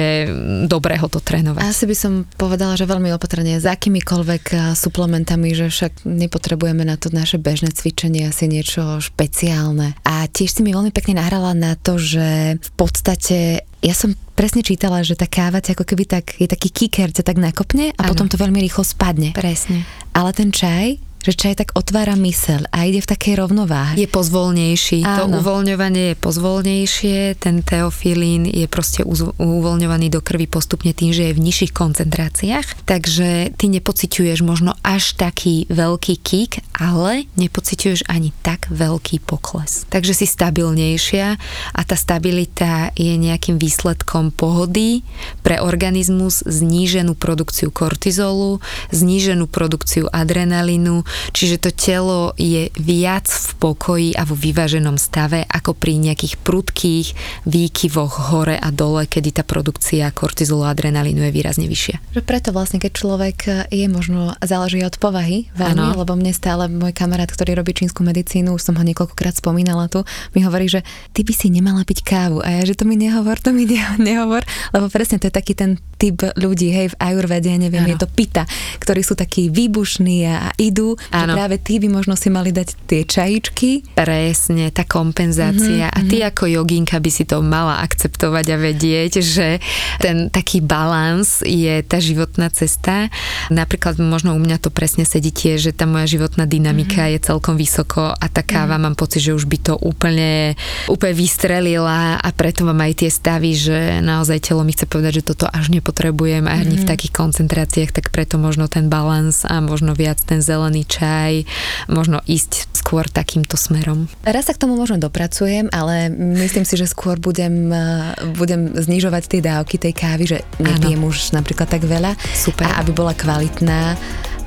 dobré 0.67 0.99
to 0.99 1.21
trénovať. 1.21 1.61
Asi 1.61 1.85
by 1.85 1.97
som 1.99 2.13
povedala, 2.41 2.73
že 2.73 2.89
veľmi 2.89 3.13
opatrne, 3.13 3.61
s 3.61 3.69
akýmikoľvek 3.69 4.45
eh, 4.57 4.61
suplementami, 4.73 5.53
že 5.53 5.69
však 5.69 5.92
nepotrebujeme 6.05 6.83
na 6.83 6.99
to 6.99 7.13
naše 7.13 7.39
bežné 7.39 7.71
cvičenie 7.71 8.29
asi 8.29 8.51
niečo 8.51 8.99
špeciálne. 8.99 9.95
A 10.03 10.27
tiež 10.27 10.59
si 10.59 10.61
mi 10.65 10.75
veľmi 10.75 10.91
pekne 10.91 11.21
nahrala 11.21 11.53
na 11.53 11.79
to, 11.79 12.01
že 12.01 12.59
v 12.59 12.71
podstate 12.75 13.67
ja 13.83 13.95
som 13.95 14.15
presne 14.39 14.63
čítala, 14.63 15.03
že 15.03 15.19
tá 15.19 15.27
káva 15.27 15.59
ako 15.59 15.83
keby 15.83 16.05
tak, 16.07 16.39
je 16.39 16.47
taký 16.47 16.71
kicker, 16.71 17.11
ťa 17.11 17.27
tak 17.27 17.39
nakopne 17.39 17.91
a 17.95 18.01
ano. 18.07 18.11
potom 18.15 18.31
to 18.31 18.39
veľmi 18.39 18.63
rýchlo 18.63 18.87
spadne. 18.87 19.35
Presne. 19.35 19.83
Ale 20.15 20.31
ten 20.31 20.55
čaj 20.55 21.12
že 21.23 21.33
čaj 21.33 21.55
tak 21.63 21.69
otvára 21.79 22.19
mysel 22.19 22.67
a 22.75 22.85
ide 22.85 22.99
v 22.99 23.09
takej 23.09 23.35
rovnováhe. 23.39 23.95
Je 23.95 24.11
pozvolnejší. 24.11 25.07
Áno. 25.07 25.39
To 25.39 25.43
uvoľňovanie 25.43 26.13
je 26.13 26.17
pozvolnejšie, 26.19 27.19
ten 27.39 27.63
teofilín 27.63 28.47
je 28.51 28.67
proste 28.67 29.07
uvoľňovaný 29.39 30.11
do 30.11 30.19
krvi 30.19 30.51
postupne 30.51 30.91
tým, 30.91 31.15
že 31.15 31.31
je 31.31 31.37
v 31.39 31.45
nižších 31.47 31.73
koncentráciách, 31.73 32.85
takže 32.85 33.55
ty 33.55 33.67
nepociťuješ 33.71 34.39
možno 34.43 34.75
až 34.83 35.15
taký 35.15 35.71
veľký 35.71 36.15
kick, 36.21 36.59
ale 36.75 37.31
nepociťuješ 37.39 38.11
ani 38.11 38.35
tak 38.43 38.67
veľký 38.69 39.23
pokles. 39.23 39.87
Takže 39.89 40.13
si 40.13 40.27
stabilnejšia 40.27 41.27
a 41.73 41.81
tá 41.87 41.95
stabilita 41.95 42.91
je 42.99 43.15
nejakým 43.15 43.57
výsledkom 43.63 44.35
pohody 44.35 45.07
pre 45.47 45.63
organizmus, 45.63 46.43
zníženú 46.43 47.15
produkciu 47.15 47.71
kortizolu, 47.71 48.59
zníženú 48.91 49.47
produkciu 49.47 50.11
adrenalínu, 50.11 51.07
Čiže 51.33 51.57
to 51.63 51.71
telo 51.71 52.33
je 52.37 52.69
viac 52.77 53.29
v 53.29 53.53
pokoji 53.61 54.11
a 54.17 54.27
vo 54.27 54.35
vyváženom 54.37 54.97
stave 54.97 55.45
ako 55.47 55.77
pri 55.77 55.99
nejakých 55.99 56.41
prudkých 56.41 57.07
výkyvoch 57.47 58.33
hore 58.33 58.57
a 58.59 58.69
dole, 58.73 59.07
kedy 59.07 59.41
tá 59.41 59.43
produkcia 59.47 60.11
kortizolu 60.11 60.67
a 60.67 60.73
adrenalínu 60.73 61.23
je 61.29 61.33
výrazne 61.33 61.67
vyššia. 61.69 62.23
Preto 62.23 62.55
vlastne, 62.55 62.79
keď 62.81 62.93
človek 62.93 63.39
je 63.69 63.87
možno, 63.91 64.35
záleží 64.43 64.81
od 64.83 64.97
povahy 64.97 65.53
veľmi, 65.55 65.99
lebo 65.99 66.13
mne 66.17 66.33
stále 66.33 66.67
môj 66.71 66.95
kamarát, 66.95 67.29
ktorý 67.29 67.59
robí 67.59 67.77
čínsku 67.77 68.01
medicínu, 68.03 68.57
už 68.57 68.63
som 68.63 68.75
ho 68.79 68.85
niekoľkokrát 68.85 69.37
spomínala 69.37 69.87
tu, 69.89 70.05
mi 70.33 70.45
hovorí, 70.45 70.69
že 70.69 70.81
ty 71.13 71.23
by 71.27 71.33
si 71.35 71.49
nemala 71.53 71.83
piť 71.83 72.05
kávu 72.07 72.41
a 72.41 72.61
ja, 72.61 72.63
že 72.63 72.79
to 72.79 72.85
mi 72.89 72.97
nehovor, 72.97 73.39
to 73.39 73.51
mi 73.51 73.67
nehovor, 73.99 74.43
lebo 74.73 74.87
presne 74.89 75.19
to 75.19 75.29
je 75.29 75.35
taký 75.35 75.53
ten 75.53 75.79
typ 76.03 76.19
ľudí, 76.35 76.75
hej, 76.75 76.91
v 76.91 76.99
Ayurvede, 76.99 77.55
ja 77.55 77.59
neviem, 77.63 77.87
ano. 77.87 77.95
je 77.95 77.97
to 78.03 78.11
pita, 78.11 78.43
ktorí 78.83 79.07
sú 79.07 79.15
takí 79.15 79.47
výbušní 79.55 80.27
a 80.27 80.51
idú, 80.59 80.99
ano. 81.15 81.31
že 81.31 81.39
práve 81.39 81.57
tí 81.63 81.79
by 81.79 81.95
možno 81.95 82.19
si 82.19 82.27
mali 82.27 82.51
dať 82.51 82.75
tie 82.91 83.07
čajičky. 83.07 83.95
Presne, 83.95 84.75
tá 84.75 84.83
kompenzácia. 84.83 85.87
Mm-hmm. 85.87 85.99
A 86.03 86.09
ty 86.11 86.17
ako 86.27 86.51
joginka 86.51 86.99
by 86.99 87.11
si 87.15 87.23
to 87.23 87.39
mala 87.39 87.79
akceptovať 87.87 88.47
a 88.51 88.57
vedieť, 88.59 89.23
že 89.23 89.63
ten 90.03 90.27
taký 90.27 90.59
balans 90.59 91.47
je 91.47 91.87
tá 91.87 92.03
životná 92.03 92.51
cesta. 92.51 93.07
Napríklad 93.55 94.03
možno 94.03 94.35
u 94.35 94.41
mňa 94.43 94.59
to 94.59 94.75
presne 94.75 95.07
sedí 95.07 95.31
tiež, 95.31 95.71
že 95.71 95.73
tá 95.73 95.87
moja 95.87 96.11
životná 96.11 96.51
dynamika 96.51 97.07
mm-hmm. 97.07 97.15
je 97.23 97.27
celkom 97.31 97.55
vysoko 97.55 98.11
a 98.11 98.27
tá 98.27 98.43
káva 98.43 98.75
mm-hmm. 98.75 98.91
mám 98.91 98.95
pocit, 98.99 99.23
že 99.23 99.39
už 99.39 99.47
by 99.47 99.59
to 99.63 99.75
úplne, 99.79 100.59
úplne 100.91 101.15
vystrelila 101.15 102.19
a 102.19 102.29
preto 102.35 102.67
mám 102.67 102.83
aj 102.83 103.07
tie 103.07 103.11
stavy, 103.13 103.55
že 103.55 103.79
naozaj 104.03 104.43
telo 104.43 104.67
mi 104.67 104.75
chce 104.75 104.91
povedať, 104.91 105.23
že 105.23 105.29
toto 105.31 105.47
až 105.47 105.71
nepotrebujem 105.71 105.92
ani 105.93 106.43
mm-hmm. 106.43 106.81
v 106.81 106.85
mhm. 106.85 106.91
takých 106.91 107.13
koncentráciách, 107.13 107.91
tak 107.93 108.11
preto 108.11 108.41
možno 108.41 108.67
ten 108.67 108.89
balans 108.89 109.45
a 109.45 109.61
možno 109.61 109.93
viac 109.93 110.19
ten 110.25 110.41
zelený 110.41 110.89
čaj, 110.89 111.45
možno 111.87 112.25
ísť 112.25 112.73
skôr 112.73 113.07
takýmto 113.07 113.55
smerom. 113.55 114.11
Raz 114.27 114.51
sa 114.51 114.57
k 114.57 114.67
tomu 114.67 114.75
možno 114.75 114.99
dopracujem, 114.99 115.71
ale 115.71 116.11
myslím 116.43 116.67
si, 116.67 116.75
že 116.75 116.91
skôr 116.91 117.21
budem, 117.21 117.71
eh, 117.71 118.17
budem 118.35 118.75
znižovať 118.75 119.23
tie 119.29 119.41
dávky 119.45 119.79
tej 119.79 119.95
kávy, 119.95 120.25
že 120.27 120.39
nepijem 120.59 121.01
už 121.05 121.37
napríklad 121.37 121.69
tak 121.71 121.85
veľa. 121.87 122.19
Super. 122.35 122.67
A 122.67 122.83
aby 122.83 122.91
bola 122.91 123.15
kvalitná 123.15 123.95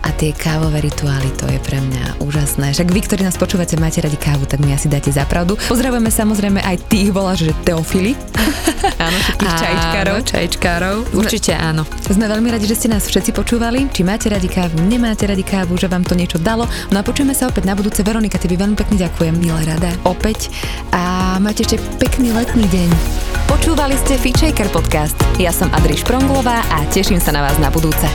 a 0.06 0.14
tie 0.14 0.30
kávové 0.38 0.86
rituály, 0.86 1.34
to 1.34 1.50
je 1.50 1.58
pre 1.58 1.82
mňa 1.82 2.22
úžasné. 2.22 2.78
Však 2.78 2.94
vy, 2.94 3.02
ktorí 3.10 3.22
nás 3.26 3.42
počúvate, 3.42 3.74
máte 3.82 4.06
radi 4.06 4.16
kávu, 4.16 4.46
tak 4.46 4.62
mi 4.62 4.70
asi 4.70 4.86
dáte 4.86 5.10
za 5.10 5.26
pravdu. 5.26 5.58
Pozdravujeme 5.66 6.14
samozrejme 6.14 6.62
aj 6.62 6.78
tých 6.86 7.10
voláš, 7.10 7.50
že 7.50 7.54
teofily. 7.66 8.14
áno, 9.06 9.18
všetkých 9.18 9.54
čajčkárov. 9.58 10.18
čajčkárov. 10.22 10.96
Určite 11.18 11.58
áno. 11.58 11.90
Sme 12.06 12.30
veľmi 12.30 12.54
radi, 12.54 12.70
že 12.70 12.78
ste 12.78 12.88
nás 12.94 13.10
všetci 13.10 13.34
počúvali. 13.34 13.90
Či 13.90 14.06
máte 14.06 14.30
radi 14.30 14.46
kávu, 14.46 14.78
nemáte 14.86 15.26
radi 15.26 15.42
kávu, 15.42 15.74
že 15.74 15.90
vám 15.90 16.06
to 16.06 16.14
niečo 16.14 16.38
dalo. 16.38 16.70
No 16.94 17.02
a 17.02 17.04
počujeme 17.04 17.34
sa 17.34 17.50
opäť 17.50 17.66
na 17.66 17.74
budúce. 17.74 18.06
Veronika, 18.06 18.38
tebe 18.38 18.62
veľmi 18.62 18.78
pekne 18.78 19.02
ďakujem. 19.02 19.34
Milé 19.42 19.66
rada. 19.66 19.90
Opäť. 20.06 20.54
A 20.94 21.36
máte 21.42 21.66
ešte 21.66 21.82
pekný 21.98 22.30
letný 22.30 22.70
deň. 22.70 22.90
Počúvali 23.50 23.98
ste 23.98 24.22
Fitchaker 24.22 24.70
podcast. 24.70 25.18
Ja 25.42 25.50
som 25.50 25.74
Adriš 25.74 26.06
Pronglová 26.06 26.62
a 26.70 26.86
teším 26.94 27.18
sa 27.18 27.34
na 27.34 27.42
vás 27.42 27.58
na 27.58 27.74
budúce. 27.74 28.06